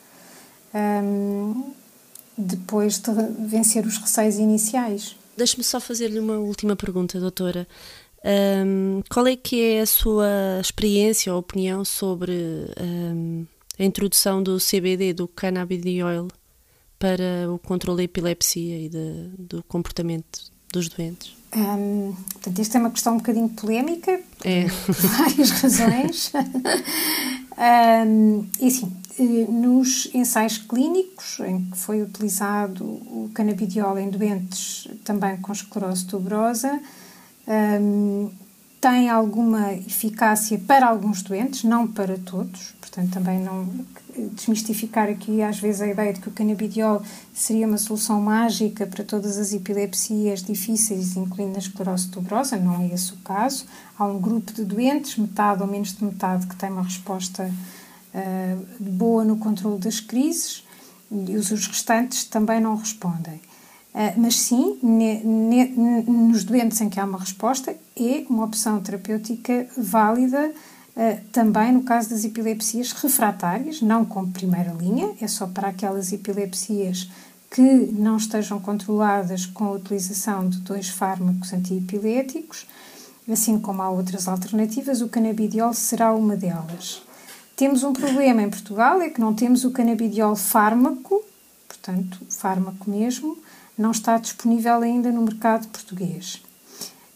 Um, 0.74 1.64
depois 2.36 2.98
de 2.98 3.10
vencer 3.38 3.86
os 3.86 3.96
receios 3.96 4.36
iniciais. 4.36 5.16
Deixe-me 5.36 5.62
só 5.62 5.78
fazer-lhe 5.78 6.18
uma 6.18 6.38
última 6.38 6.74
pergunta, 6.74 7.20
doutora. 7.20 7.66
Um, 8.24 9.02
qual 9.08 9.26
é 9.26 9.36
que 9.36 9.60
é 9.60 9.80
a 9.80 9.86
sua 9.86 10.26
experiência 10.60 11.32
ou 11.32 11.38
opinião 11.38 11.84
sobre 11.84 12.32
um, 12.80 13.46
a 13.78 13.84
introdução 13.84 14.42
do 14.42 14.58
CBD, 14.58 15.12
do 15.12 15.28
cannabidiol, 15.28 16.28
para 16.98 17.52
o 17.52 17.58
controle 17.58 17.98
da 17.98 18.02
epilepsia 18.04 18.78
e 18.78 18.88
de, 18.88 19.28
do 19.38 19.62
comportamento 19.64 20.40
dos 20.72 20.88
doentes? 20.88 21.36
Um, 21.54 22.14
portanto, 22.32 22.60
esta 22.60 22.78
é 22.78 22.80
uma 22.80 22.90
questão 22.90 23.14
um 23.14 23.18
bocadinho 23.18 23.48
polémica, 23.50 24.20
é. 24.44 24.64
por 24.64 24.94
várias 24.94 25.50
razões. 25.62 26.32
um, 27.56 28.46
e 28.60 28.68
eh, 28.68 28.88
nos 29.22 30.08
ensaios 30.14 30.58
clínicos, 30.58 31.40
em 31.40 31.64
que 31.64 31.76
foi 31.76 32.02
utilizado 32.02 32.84
o 32.84 33.30
canabidiol 33.34 33.98
em 33.98 34.10
doentes 34.10 34.88
também 35.04 35.36
com 35.38 35.52
esclerose 35.52 36.06
tuberosa, 36.06 36.80
um, 37.80 38.30
tem 38.80 39.08
alguma 39.08 39.72
eficácia 39.72 40.58
para 40.58 40.86
alguns 40.86 41.22
doentes, 41.22 41.64
não 41.64 41.88
para 41.88 42.18
todos, 42.18 42.74
portanto, 42.80 43.10
também 43.10 43.40
não 43.40 43.68
desmistificar 44.32 45.08
aqui 45.08 45.42
às 45.42 45.58
vezes 45.58 45.80
a 45.82 45.88
ideia 45.88 46.12
de 46.12 46.20
que 46.20 46.28
o 46.28 46.32
canabidiol 46.32 47.02
seria 47.34 47.66
uma 47.66 47.78
solução 47.78 48.20
mágica 48.20 48.86
para 48.86 49.02
todas 49.02 49.38
as 49.38 49.52
epilepsias 49.52 50.42
difíceis, 50.42 51.16
incluindo 51.16 51.56
a 51.56 51.58
esclerose 51.58 52.08
tuberosa, 52.08 52.56
não 52.56 52.80
é 52.80 52.88
esse 52.88 53.12
o 53.12 53.16
caso. 53.18 53.66
Há 53.98 54.04
um 54.04 54.20
grupo 54.20 54.52
de 54.52 54.64
doentes, 54.64 55.16
metade 55.16 55.62
ou 55.62 55.68
menos 55.68 55.94
de 55.94 56.04
metade, 56.04 56.46
que 56.46 56.56
tem 56.56 56.70
uma 56.70 56.82
resposta 56.82 57.50
boa 58.80 59.24
no 59.24 59.36
controle 59.36 59.78
das 59.78 60.00
crises 60.00 60.64
e 61.10 61.36
os 61.36 61.50
restantes 61.50 62.24
também 62.24 62.60
não 62.60 62.76
respondem. 62.76 63.40
Uh, 63.96 64.12
mas 64.18 64.38
sim, 64.38 64.78
nos 66.06 66.44
doentes 66.44 66.78
em 66.82 66.90
que 66.90 67.00
há 67.00 67.04
uma 67.04 67.18
resposta, 67.18 67.74
é 67.96 68.26
uma 68.28 68.44
opção 68.44 68.78
terapêutica 68.78 69.66
válida 69.74 70.52
uh, 70.94 71.20
também 71.32 71.72
no 71.72 71.82
caso 71.82 72.10
das 72.10 72.22
epilepsias 72.22 72.92
refratárias, 72.92 73.80
não 73.80 74.04
como 74.04 74.30
primeira 74.30 74.72
linha, 74.72 75.14
é 75.18 75.26
só 75.26 75.46
para 75.46 75.68
aquelas 75.68 76.12
epilepsias 76.12 77.10
que 77.50 77.62
não 77.62 78.18
estejam 78.18 78.60
controladas 78.60 79.46
com 79.46 79.64
a 79.64 79.72
utilização 79.72 80.46
de 80.46 80.58
dois 80.60 80.90
fármacos 80.90 81.54
antiepiléticos, 81.54 82.66
assim 83.30 83.58
como 83.58 83.80
há 83.80 83.88
outras 83.88 84.28
alternativas, 84.28 85.00
o 85.00 85.08
canabidiol 85.08 85.72
será 85.72 86.12
uma 86.12 86.36
delas. 86.36 87.05
Temos 87.56 87.82
um 87.82 87.94
problema 87.94 88.42
em 88.42 88.50
Portugal, 88.50 89.00
é 89.00 89.08
que 89.08 89.18
não 89.18 89.32
temos 89.32 89.64
o 89.64 89.70
canabidiol 89.70 90.36
fármaco, 90.36 91.24
portanto, 91.66 92.18
fármaco 92.28 92.90
mesmo, 92.90 93.38
não 93.78 93.92
está 93.92 94.18
disponível 94.18 94.82
ainda 94.82 95.10
no 95.10 95.22
mercado 95.22 95.66
português. 95.68 96.42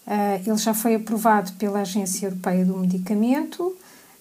Uh, 0.06 0.40
ele 0.46 0.56
já 0.56 0.72
foi 0.72 0.94
aprovado 0.94 1.52
pela 1.52 1.80
Agência 1.80 2.26
Europeia 2.26 2.64
do 2.64 2.74
Medicamento, 2.78 3.76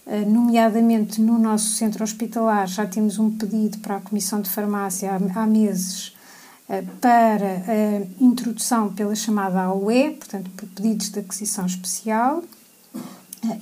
uh, 0.05 0.29
nomeadamente 0.29 1.21
no 1.21 1.39
nosso 1.39 1.69
centro 1.69 2.03
hospitalar 2.03 2.67
já 2.67 2.85
temos 2.85 3.17
um 3.17 3.31
pedido 3.31 3.77
para 3.77 3.95
a 3.95 4.01
Comissão 4.01 4.41
de 4.41 4.49
Farmácia 4.49 5.17
há, 5.35 5.47
meses 5.47 6.09
uh, 6.67 6.85
para 6.99 7.63
introdução 8.19 8.93
pela 8.93 9.15
chamada 9.15 9.61
AOE, 9.61 10.17
portanto, 10.19 10.51
por 10.51 10.67
pedidos 10.67 11.09
de 11.11 11.19
aquisição 11.19 11.65
especial. 11.65 12.43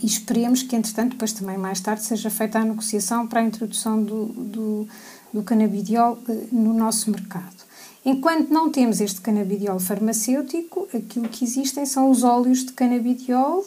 E 0.01 0.05
esperemos 0.05 0.63
que, 0.63 0.75
entretanto, 0.75 1.11
depois 1.11 1.33
também 1.33 1.57
mais 1.57 1.79
tarde 1.79 2.03
seja 2.03 2.29
feita 2.29 2.59
a 2.59 2.65
negociação 2.65 3.27
para 3.27 3.41
a 3.41 3.43
introdução 3.43 4.01
do, 4.01 4.25
do, 4.25 4.87
do 5.31 5.43
canabidiol 5.43 6.17
eh, 6.27 6.47
no 6.51 6.73
nosso 6.73 7.11
mercado. 7.11 7.55
Enquanto 8.03 8.49
não 8.49 8.71
temos 8.71 9.01
este 9.01 9.21
canabidiol 9.21 9.79
farmacêutico, 9.79 10.87
aquilo 10.93 11.27
que 11.27 11.43
existem 11.43 11.85
são 11.85 12.09
os 12.09 12.23
óleos 12.23 12.65
de 12.65 12.71
canabidiol 12.71 13.65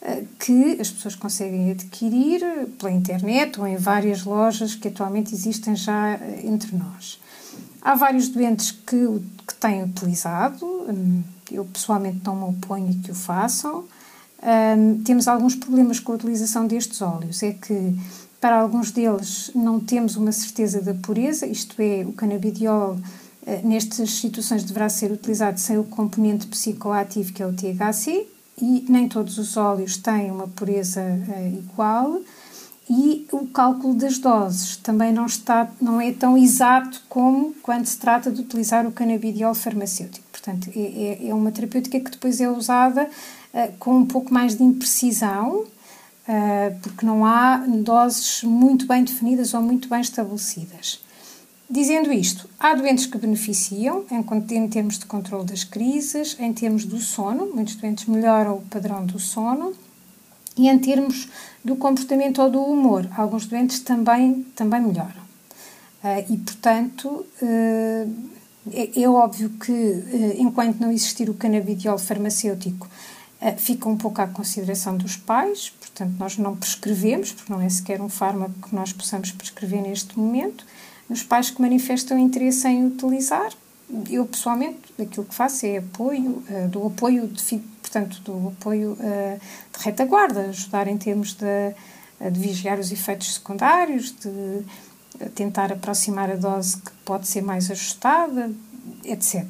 eh, 0.00 0.24
que 0.38 0.80
as 0.80 0.90
pessoas 0.90 1.14
conseguem 1.14 1.70
adquirir 1.70 2.40
pela 2.78 2.90
internet 2.90 3.60
ou 3.60 3.66
em 3.66 3.76
várias 3.76 4.24
lojas 4.24 4.74
que 4.74 4.88
atualmente 4.88 5.34
existem 5.34 5.76
já 5.76 6.14
eh, 6.14 6.42
entre 6.44 6.74
nós. 6.76 7.20
Há 7.82 7.94
vários 7.94 8.28
doentes 8.28 8.70
que, 8.70 9.20
que 9.46 9.54
têm 9.60 9.82
utilizado, 9.82 10.64
hum, 10.64 11.22
eu 11.50 11.64
pessoalmente 11.66 12.20
não 12.24 12.36
me 12.36 12.44
oponho 12.44 12.94
que 13.02 13.10
o 13.10 13.14
façam, 13.14 13.84
um, 14.42 15.02
temos 15.04 15.28
alguns 15.28 15.54
problemas 15.54 16.00
com 16.00 16.12
a 16.12 16.14
utilização 16.16 16.66
destes 16.66 17.00
óleos. 17.00 17.42
É 17.42 17.52
que 17.52 17.94
para 18.40 18.60
alguns 18.60 18.90
deles 18.90 19.52
não 19.54 19.78
temos 19.78 20.16
uma 20.16 20.32
certeza 20.32 20.80
da 20.80 20.94
pureza, 20.94 21.46
isto 21.46 21.80
é, 21.80 22.04
o 22.04 22.12
canabidiol 22.12 22.94
uh, 22.96 23.68
nestas 23.68 24.10
situações 24.10 24.64
deverá 24.64 24.88
ser 24.88 25.12
utilizado 25.12 25.60
sem 25.60 25.78
o 25.78 25.84
componente 25.84 26.46
psicoativo 26.48 27.32
que 27.32 27.42
é 27.42 27.46
o 27.46 27.52
THC 27.52 28.26
e 28.60 28.84
nem 28.88 29.08
todos 29.08 29.38
os 29.38 29.56
óleos 29.56 29.96
têm 29.96 30.30
uma 30.30 30.48
pureza 30.48 31.00
uh, 31.00 31.58
igual 31.58 32.20
e 32.90 33.26
o 33.30 33.46
cálculo 33.46 33.94
das 33.94 34.18
doses 34.18 34.76
também 34.76 35.12
não 35.12 35.26
está 35.26 35.70
não 35.80 36.00
é 36.00 36.12
tão 36.12 36.36
exato 36.36 37.00
como 37.08 37.54
quando 37.62 37.86
se 37.86 37.96
trata 37.96 38.28
de 38.28 38.40
utilizar 38.40 38.84
o 38.86 38.90
canabidiol 38.90 39.54
farmacêutico. 39.54 40.26
Portanto, 40.32 40.68
é, 40.74 40.80
é, 40.80 41.28
é 41.28 41.34
uma 41.34 41.52
terapêutica 41.52 42.00
que 42.00 42.10
depois 42.10 42.40
é 42.40 42.50
usada 42.50 43.08
com 43.78 43.96
um 43.96 44.06
pouco 44.06 44.32
mais 44.32 44.56
de 44.56 44.62
imprecisão, 44.62 45.64
porque 46.82 47.04
não 47.04 47.26
há 47.26 47.58
doses 47.66 48.42
muito 48.42 48.86
bem 48.86 49.04
definidas 49.04 49.52
ou 49.54 49.60
muito 49.60 49.88
bem 49.88 50.00
estabelecidas. 50.00 51.02
Dizendo 51.68 52.12
isto, 52.12 52.48
há 52.60 52.74
doentes 52.74 53.06
que 53.06 53.16
beneficiam 53.16 54.04
em 54.10 54.68
termos 54.68 54.98
de 54.98 55.06
controle 55.06 55.46
das 55.46 55.64
crises, 55.64 56.36
em 56.38 56.52
termos 56.52 56.84
do 56.84 56.98
sono, 56.98 57.46
muitos 57.54 57.76
doentes 57.76 58.06
melhoram 58.06 58.56
o 58.56 58.62
padrão 58.62 59.06
do 59.06 59.18
sono, 59.18 59.72
e 60.56 60.68
em 60.68 60.78
termos 60.78 61.28
do 61.64 61.76
comportamento 61.76 62.42
ou 62.42 62.50
do 62.50 62.62
humor, 62.62 63.08
alguns 63.16 63.46
doentes 63.46 63.80
também, 63.80 64.44
também 64.54 64.82
melhoram. 64.82 65.22
Uh, 66.04 66.32
e, 66.32 66.36
portanto, 66.36 67.24
é, 67.40 68.06
é, 69.00 69.08
óbvio 69.08 69.50
que, 69.50 70.36
enquanto 70.38 70.78
não 70.80 70.90
existir 70.90 71.30
o 71.30 71.34
canabidiol 71.34 71.96
farmacêutico, 71.96 72.88
fica 73.56 73.88
um 73.88 73.96
pouco 73.96 74.20
à 74.20 74.26
consideração 74.26 74.96
dos 74.96 75.16
pais, 75.16 75.70
portanto, 75.70 76.14
nós 76.18 76.38
não 76.38 76.54
prescrevemos, 76.54 77.32
porque 77.32 77.52
não 77.52 77.60
é 77.60 77.68
sequer 77.68 78.00
um 78.00 78.08
fármaco 78.08 78.68
que 78.68 78.74
nós 78.74 78.92
possamos 78.92 79.32
prescrever 79.32 79.82
neste 79.82 80.18
momento, 80.18 80.64
nos 81.08 81.22
pais 81.22 81.50
que 81.50 81.60
manifestam 81.60 82.18
interesse 82.18 82.68
em 82.68 82.86
utilizar. 82.86 83.52
Eu, 84.08 84.24
pessoalmente, 84.24 84.78
aquilo 85.00 85.26
que 85.26 85.34
faço 85.34 85.66
é 85.66 85.78
apoio, 85.78 86.42
uh, 86.48 86.68
do 86.68 86.86
apoio, 86.86 87.26
de, 87.26 87.58
portanto, 87.80 88.20
do 88.20 88.48
apoio 88.48 88.92
uh, 88.92 89.40
de 89.76 89.84
retaguarda, 89.84 90.42
ajudar 90.42 90.86
em 90.86 90.96
termos 90.96 91.34
de, 91.34 92.30
de 92.30 92.38
vigiar 92.38 92.78
os 92.78 92.92
efeitos 92.92 93.34
secundários, 93.34 94.12
de 94.12 94.64
tentar 95.34 95.72
aproximar 95.72 96.30
a 96.30 96.36
dose 96.36 96.76
que 96.78 96.90
pode 97.04 97.26
ser 97.26 97.42
mais 97.42 97.70
ajustada, 97.70 98.50
etc. 99.04 99.44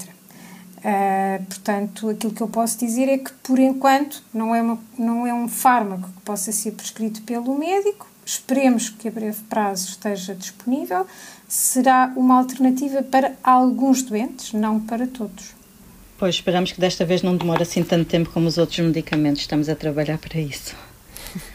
Uh, 0.83 1.45
portanto, 1.45 2.09
aquilo 2.11 2.33
que 2.33 2.41
eu 2.41 2.49
posso 2.49 2.77
dizer 2.77 3.09
é 3.09 3.17
que, 3.17 3.33
por 3.35 3.59
enquanto, 3.59 4.21
não 4.35 4.53
é, 4.53 4.61
uma, 4.61 4.79
não 4.99 5.27
é 5.27 5.33
um 5.33 5.47
fármaco 5.47 6.09
que 6.09 6.21
possa 6.23 6.51
ser 6.51 6.73
prescrito 6.73 7.23
pelo 7.23 7.57
médico. 7.57 8.11
Esperemos 8.27 8.89
que 8.89 9.07
a 9.07 9.11
breve 9.11 9.41
prazo 9.49 9.91
esteja 9.91 10.35
disponível 10.35 11.07
será 11.49 12.13
uma 12.17 12.39
alternativa 12.39 13.03
para 13.03 13.33
alguns 13.45 14.03
doentes, 14.03 14.53
não 14.53 14.81
para 14.81 15.07
todos. 15.07 15.55
Pois, 16.19 16.37
esperamos 16.37 16.73
que 16.73 16.81
desta 16.81 17.05
vez 17.05 17.23
não 17.23 17.37
demore 17.37 17.63
assim 17.63 17.85
tanto 17.85 18.09
tempo 18.09 18.31
como 18.31 18.49
os 18.49 18.59
outros 18.59 18.79
medicamentos. 18.79 19.43
Estamos 19.43 19.69
a 19.69 19.77
trabalhar 19.77 20.19
para 20.19 20.41
isso. 20.41 20.75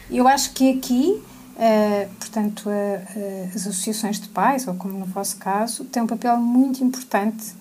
Eu 0.10 0.28
acho 0.28 0.52
que 0.54 0.72
aqui, 0.72 1.22
uh, 1.56 2.10
portanto, 2.20 2.68
uh, 2.68 2.70
uh, 2.70 3.50
as 3.56 3.68
associações 3.68 4.20
de 4.20 4.30
pais, 4.30 4.68
ou 4.68 4.76
como 4.76 4.98
no 4.98 5.06
vosso 5.06 5.38
caso, 5.38 5.84
têm 5.86 6.04
um 6.04 6.08
papel 6.08 6.38
muito 6.38 6.84
importante 6.84 7.54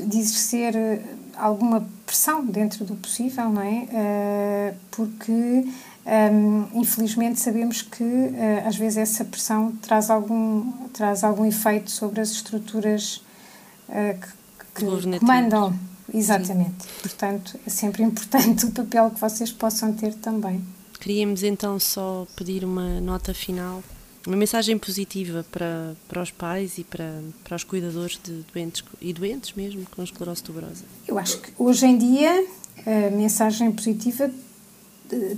de 0.00 0.18
exercer 0.18 0.74
alguma 1.36 1.86
pressão 2.06 2.44
dentro 2.44 2.84
do 2.84 2.94
possível, 2.94 3.50
não 3.50 3.62
é? 3.62 4.74
porque 4.90 5.32
um, 6.04 6.80
infelizmente 6.80 7.38
sabemos 7.38 7.82
que 7.82 8.02
uh, 8.02 8.66
às 8.66 8.76
vezes 8.76 8.98
essa 8.98 9.24
pressão 9.24 9.72
traz 9.82 10.10
algum, 10.10 10.72
traz 10.88 11.22
algum 11.24 11.44
efeito 11.44 11.90
sobre 11.90 12.20
as 12.20 12.30
estruturas 12.30 13.22
que, 14.74 14.84
que 14.84 15.18
comandam. 15.20 15.74
Exatamente. 16.12 16.82
Sim. 16.82 16.88
Portanto, 17.00 17.58
é 17.66 17.70
sempre 17.70 18.02
importante 18.02 18.66
o 18.66 18.70
papel 18.70 19.10
que 19.10 19.20
vocês 19.20 19.50
possam 19.50 19.92
ter 19.92 20.14
também. 20.14 20.62
Queríamos 21.00 21.42
então 21.42 21.78
só 21.78 22.26
pedir 22.36 22.64
uma 22.64 23.00
nota 23.00 23.34
final, 23.34 23.82
uma 24.26 24.36
mensagem 24.36 24.78
positiva 24.78 25.44
para, 25.50 25.94
para 26.08 26.22
os 26.22 26.30
pais 26.30 26.78
e 26.78 26.84
para, 26.84 27.20
para 27.44 27.56
os 27.56 27.64
cuidadores 27.64 28.18
de 28.22 28.44
doentes 28.52 28.84
e 29.00 29.12
doentes 29.12 29.52
mesmo 29.54 29.84
com 29.94 30.02
esclerose 30.02 30.42
tuberosa. 30.42 30.84
Eu 31.06 31.18
acho 31.18 31.40
que 31.40 31.52
hoje 31.58 31.86
em 31.86 31.98
dia 31.98 32.46
a 32.86 33.10
mensagem 33.10 33.70
positiva 33.72 34.30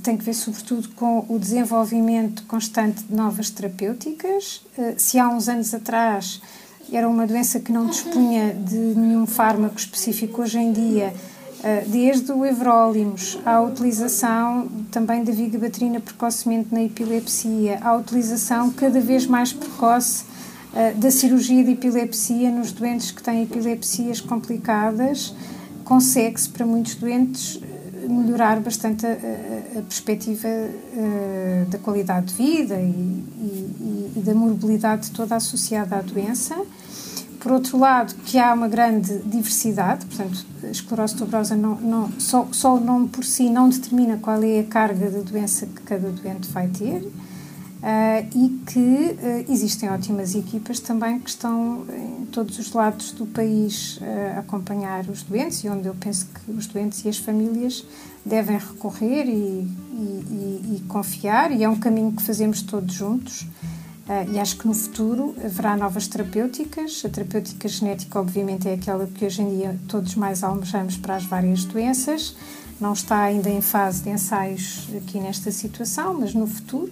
tem 0.03 0.16
que 0.16 0.25
ver 0.25 0.35
sobretudo 0.35 0.88
com 0.90 1.25
o 1.29 1.38
desenvolvimento 1.38 2.44
constante 2.44 3.03
de 3.03 3.14
novas 3.14 3.51
terapêuticas. 3.51 4.64
Eh, 4.79 4.94
se 4.97 5.18
há 5.18 5.29
uns 5.29 5.49
anos 5.49 5.75
atrás 5.75 6.40
era 6.92 7.09
uma 7.09 7.27
doença 7.27 7.59
que 7.59 7.73
não 7.73 7.87
dispunha 7.87 8.55
de 8.55 8.77
nenhum 8.77 9.27
fármaco 9.27 9.77
específico, 9.77 10.42
hoje 10.42 10.59
em 10.59 10.73
dia, 10.73 11.07
eh, 11.07 11.14
desde 11.87 12.31
o 12.31 12.44
everolimus 12.44 13.38
à 13.44 13.61
utilização 13.61 14.68
também 14.90 15.24
da 15.24 15.33
vigabatrina 15.33 15.98
precocemente 15.98 16.68
na 16.72 16.83
epilepsia, 16.83 17.79
à 17.81 17.96
utilização 17.96 18.70
cada 18.70 19.00
vez 19.00 19.27
mais 19.27 19.53
precoce 19.53 20.24
eh, 20.74 20.92
da 20.92 21.11
cirurgia 21.11 21.64
de 21.64 21.70
epilepsia 21.70 22.50
nos 22.50 22.70
doentes 22.70 23.11
que 23.11 23.22
têm 23.22 23.44
epilepsias 23.44 24.20
complicadas, 24.20 25.35
consegue-se 25.85 26.50
para 26.50 26.66
muitos 26.66 26.96
doentes 26.96 27.61
melhorar 28.09 28.61
bastante 28.61 29.07
a, 29.07 29.12
a, 29.79 29.83
perspectiva 29.83 30.48
da 31.70 31.79
qualidade 31.79 32.27
de 32.27 32.35
vida 32.35 32.74
e, 32.74 33.24
e, 33.40 34.12
e, 34.16 34.20
da 34.20 34.35
mobilidade 34.35 35.11
toda 35.11 35.37
associada 35.37 35.96
à 35.96 36.03
doença. 36.03 36.55
Por 37.44 37.52
outro 37.52 37.76
lado, 37.78 38.14
que 38.24 38.38
há 38.38 38.54
uma 38.54 38.68
grande 38.68 39.18
diversidade, 39.18 40.07
portanto, 40.07 40.46
a 40.62 40.68
esclerose 40.68 41.14
tuberosa 41.14 41.54
não, 41.54 41.74
não, 41.78 42.11
só, 42.18 42.48
só 42.50 42.74
o 42.74 42.80
nome 42.80 43.09
por 43.09 43.22
si 43.22 43.50
não 43.50 43.68
determina 43.68 44.16
qual 44.16 44.42
é 44.42 44.61
a 44.61 44.64
carga 44.64 45.11
de 45.11 45.20
doença 45.20 45.66
que 45.66 45.83
cada 45.83 46.09
doente 46.09 46.48
vai 46.50 46.68
ter. 46.68 47.02
Uh, 47.02 48.26
e 48.35 48.48
que 48.64 48.78
uh, 48.78 49.52
existem 49.52 49.90
ótimas 49.90 50.35
equipas 50.35 50.80
também 50.80 51.18
que 51.18 51.28
estão 51.28 51.85
em 51.90 52.24
todos 52.33 52.59
os 52.59 52.72
lados 52.72 53.12
do 53.12 53.26
país 53.26 53.98
uh, 53.98 54.37
a 54.37 54.38
acompanhar 54.38 55.07
os 55.11 55.22
doentes 55.22 55.62
e 55.64 55.68
onde 55.68 55.87
eu 55.87 55.94
penso 55.94 56.26
que 56.28 56.50
os 56.50 56.66
doentes 56.66 57.04
e 57.04 57.11
as 57.11 57.18
famílias 57.18 57.85
devem 58.24 58.57
recorrer 58.57 59.26
e, 59.26 59.68
e, 59.98 60.76
e 60.76 60.85
confiar, 60.88 61.52
e 61.52 61.62
é 61.62 61.68
um 61.68 61.76
caminho 61.76 62.11
que 62.12 62.22
fazemos 62.22 62.62
todos 62.62 62.94
juntos. 62.94 63.46
E 64.33 64.38
acho 64.38 64.59
que 64.59 64.67
no 64.67 64.75
futuro 64.75 65.35
haverá 65.43 65.77
novas 65.77 66.07
terapêuticas. 66.07 67.03
A 67.05 67.09
terapêutica 67.09 67.67
genética, 67.69 68.21
obviamente, 68.21 68.69
é 68.69 68.75
aquela 68.75 69.07
que 69.07 69.25
hoje 69.25 69.40
em 69.40 69.57
dia 69.57 69.77
todos 69.88 70.14
mais 70.14 70.43
almejamos 70.43 70.97
para 70.97 71.17
as 71.17 71.25
várias 71.25 71.64
doenças. 71.64 72.37
Não 72.81 72.93
está 72.93 73.23
ainda 73.23 73.49
em 73.49 73.62
fase 73.62 74.03
de 74.03 74.11
ensaios 74.11 74.88
aqui 74.97 75.19
nesta 75.19 75.51
situação, 75.51 76.12
mas 76.14 76.35
no 76.35 76.47
futuro 76.47 76.90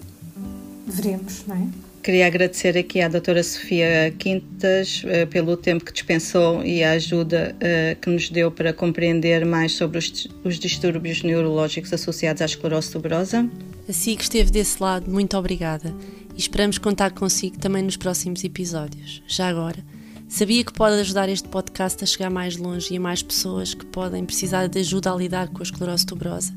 veremos, 0.87 1.43
não 1.45 1.55
é? 1.55 1.67
Queria 2.01 2.27
agradecer 2.27 2.77
aqui 2.77 2.99
à 2.99 3.07
doutora 3.07 3.41
Sofia 3.41 4.13
Quintas 4.19 5.03
uh, 5.05 5.25
pelo 5.27 5.55
tempo 5.55 5.85
que 5.85 5.93
dispensou 5.93 6.61
e 6.61 6.83
a 6.83 6.91
ajuda 6.91 7.55
uh, 7.55 7.99
que 8.01 8.09
nos 8.09 8.29
deu 8.29 8.51
para 8.51 8.73
compreender 8.73 9.45
mais 9.45 9.71
sobre 9.73 9.99
os, 9.99 10.27
os 10.43 10.59
distúrbios 10.59 11.23
neurológicos 11.23 11.93
associados 11.93 12.41
à 12.41 12.45
esclerose 12.45 12.91
tuberosa. 12.91 13.49
Assim 13.87 14.17
que 14.17 14.23
esteve 14.23 14.51
desse 14.51 14.83
lado, 14.83 15.09
muito 15.09 15.37
obrigada 15.37 15.93
e 16.35 16.39
esperamos 16.39 16.77
contar 16.77 17.11
consigo 17.11 17.57
também 17.57 17.83
nos 17.83 17.97
próximos 17.97 18.43
episódios. 18.43 19.21
Já 19.27 19.49
agora, 19.49 19.83
sabia 20.27 20.63
que 20.63 20.73
pode 20.73 20.99
ajudar 20.99 21.29
este 21.29 21.47
podcast 21.47 22.03
a 22.03 22.07
chegar 22.07 22.29
mais 22.29 22.57
longe 22.57 22.93
e 22.93 22.97
a 22.97 22.99
mais 22.99 23.21
pessoas 23.21 23.73
que 23.73 23.85
podem 23.85 24.25
precisar 24.25 24.67
de 24.67 24.79
ajuda 24.79 25.11
a 25.11 25.15
lidar 25.15 25.47
com 25.49 25.59
a 25.59 25.63
esclerose 25.63 26.05
tuberosa? 26.05 26.53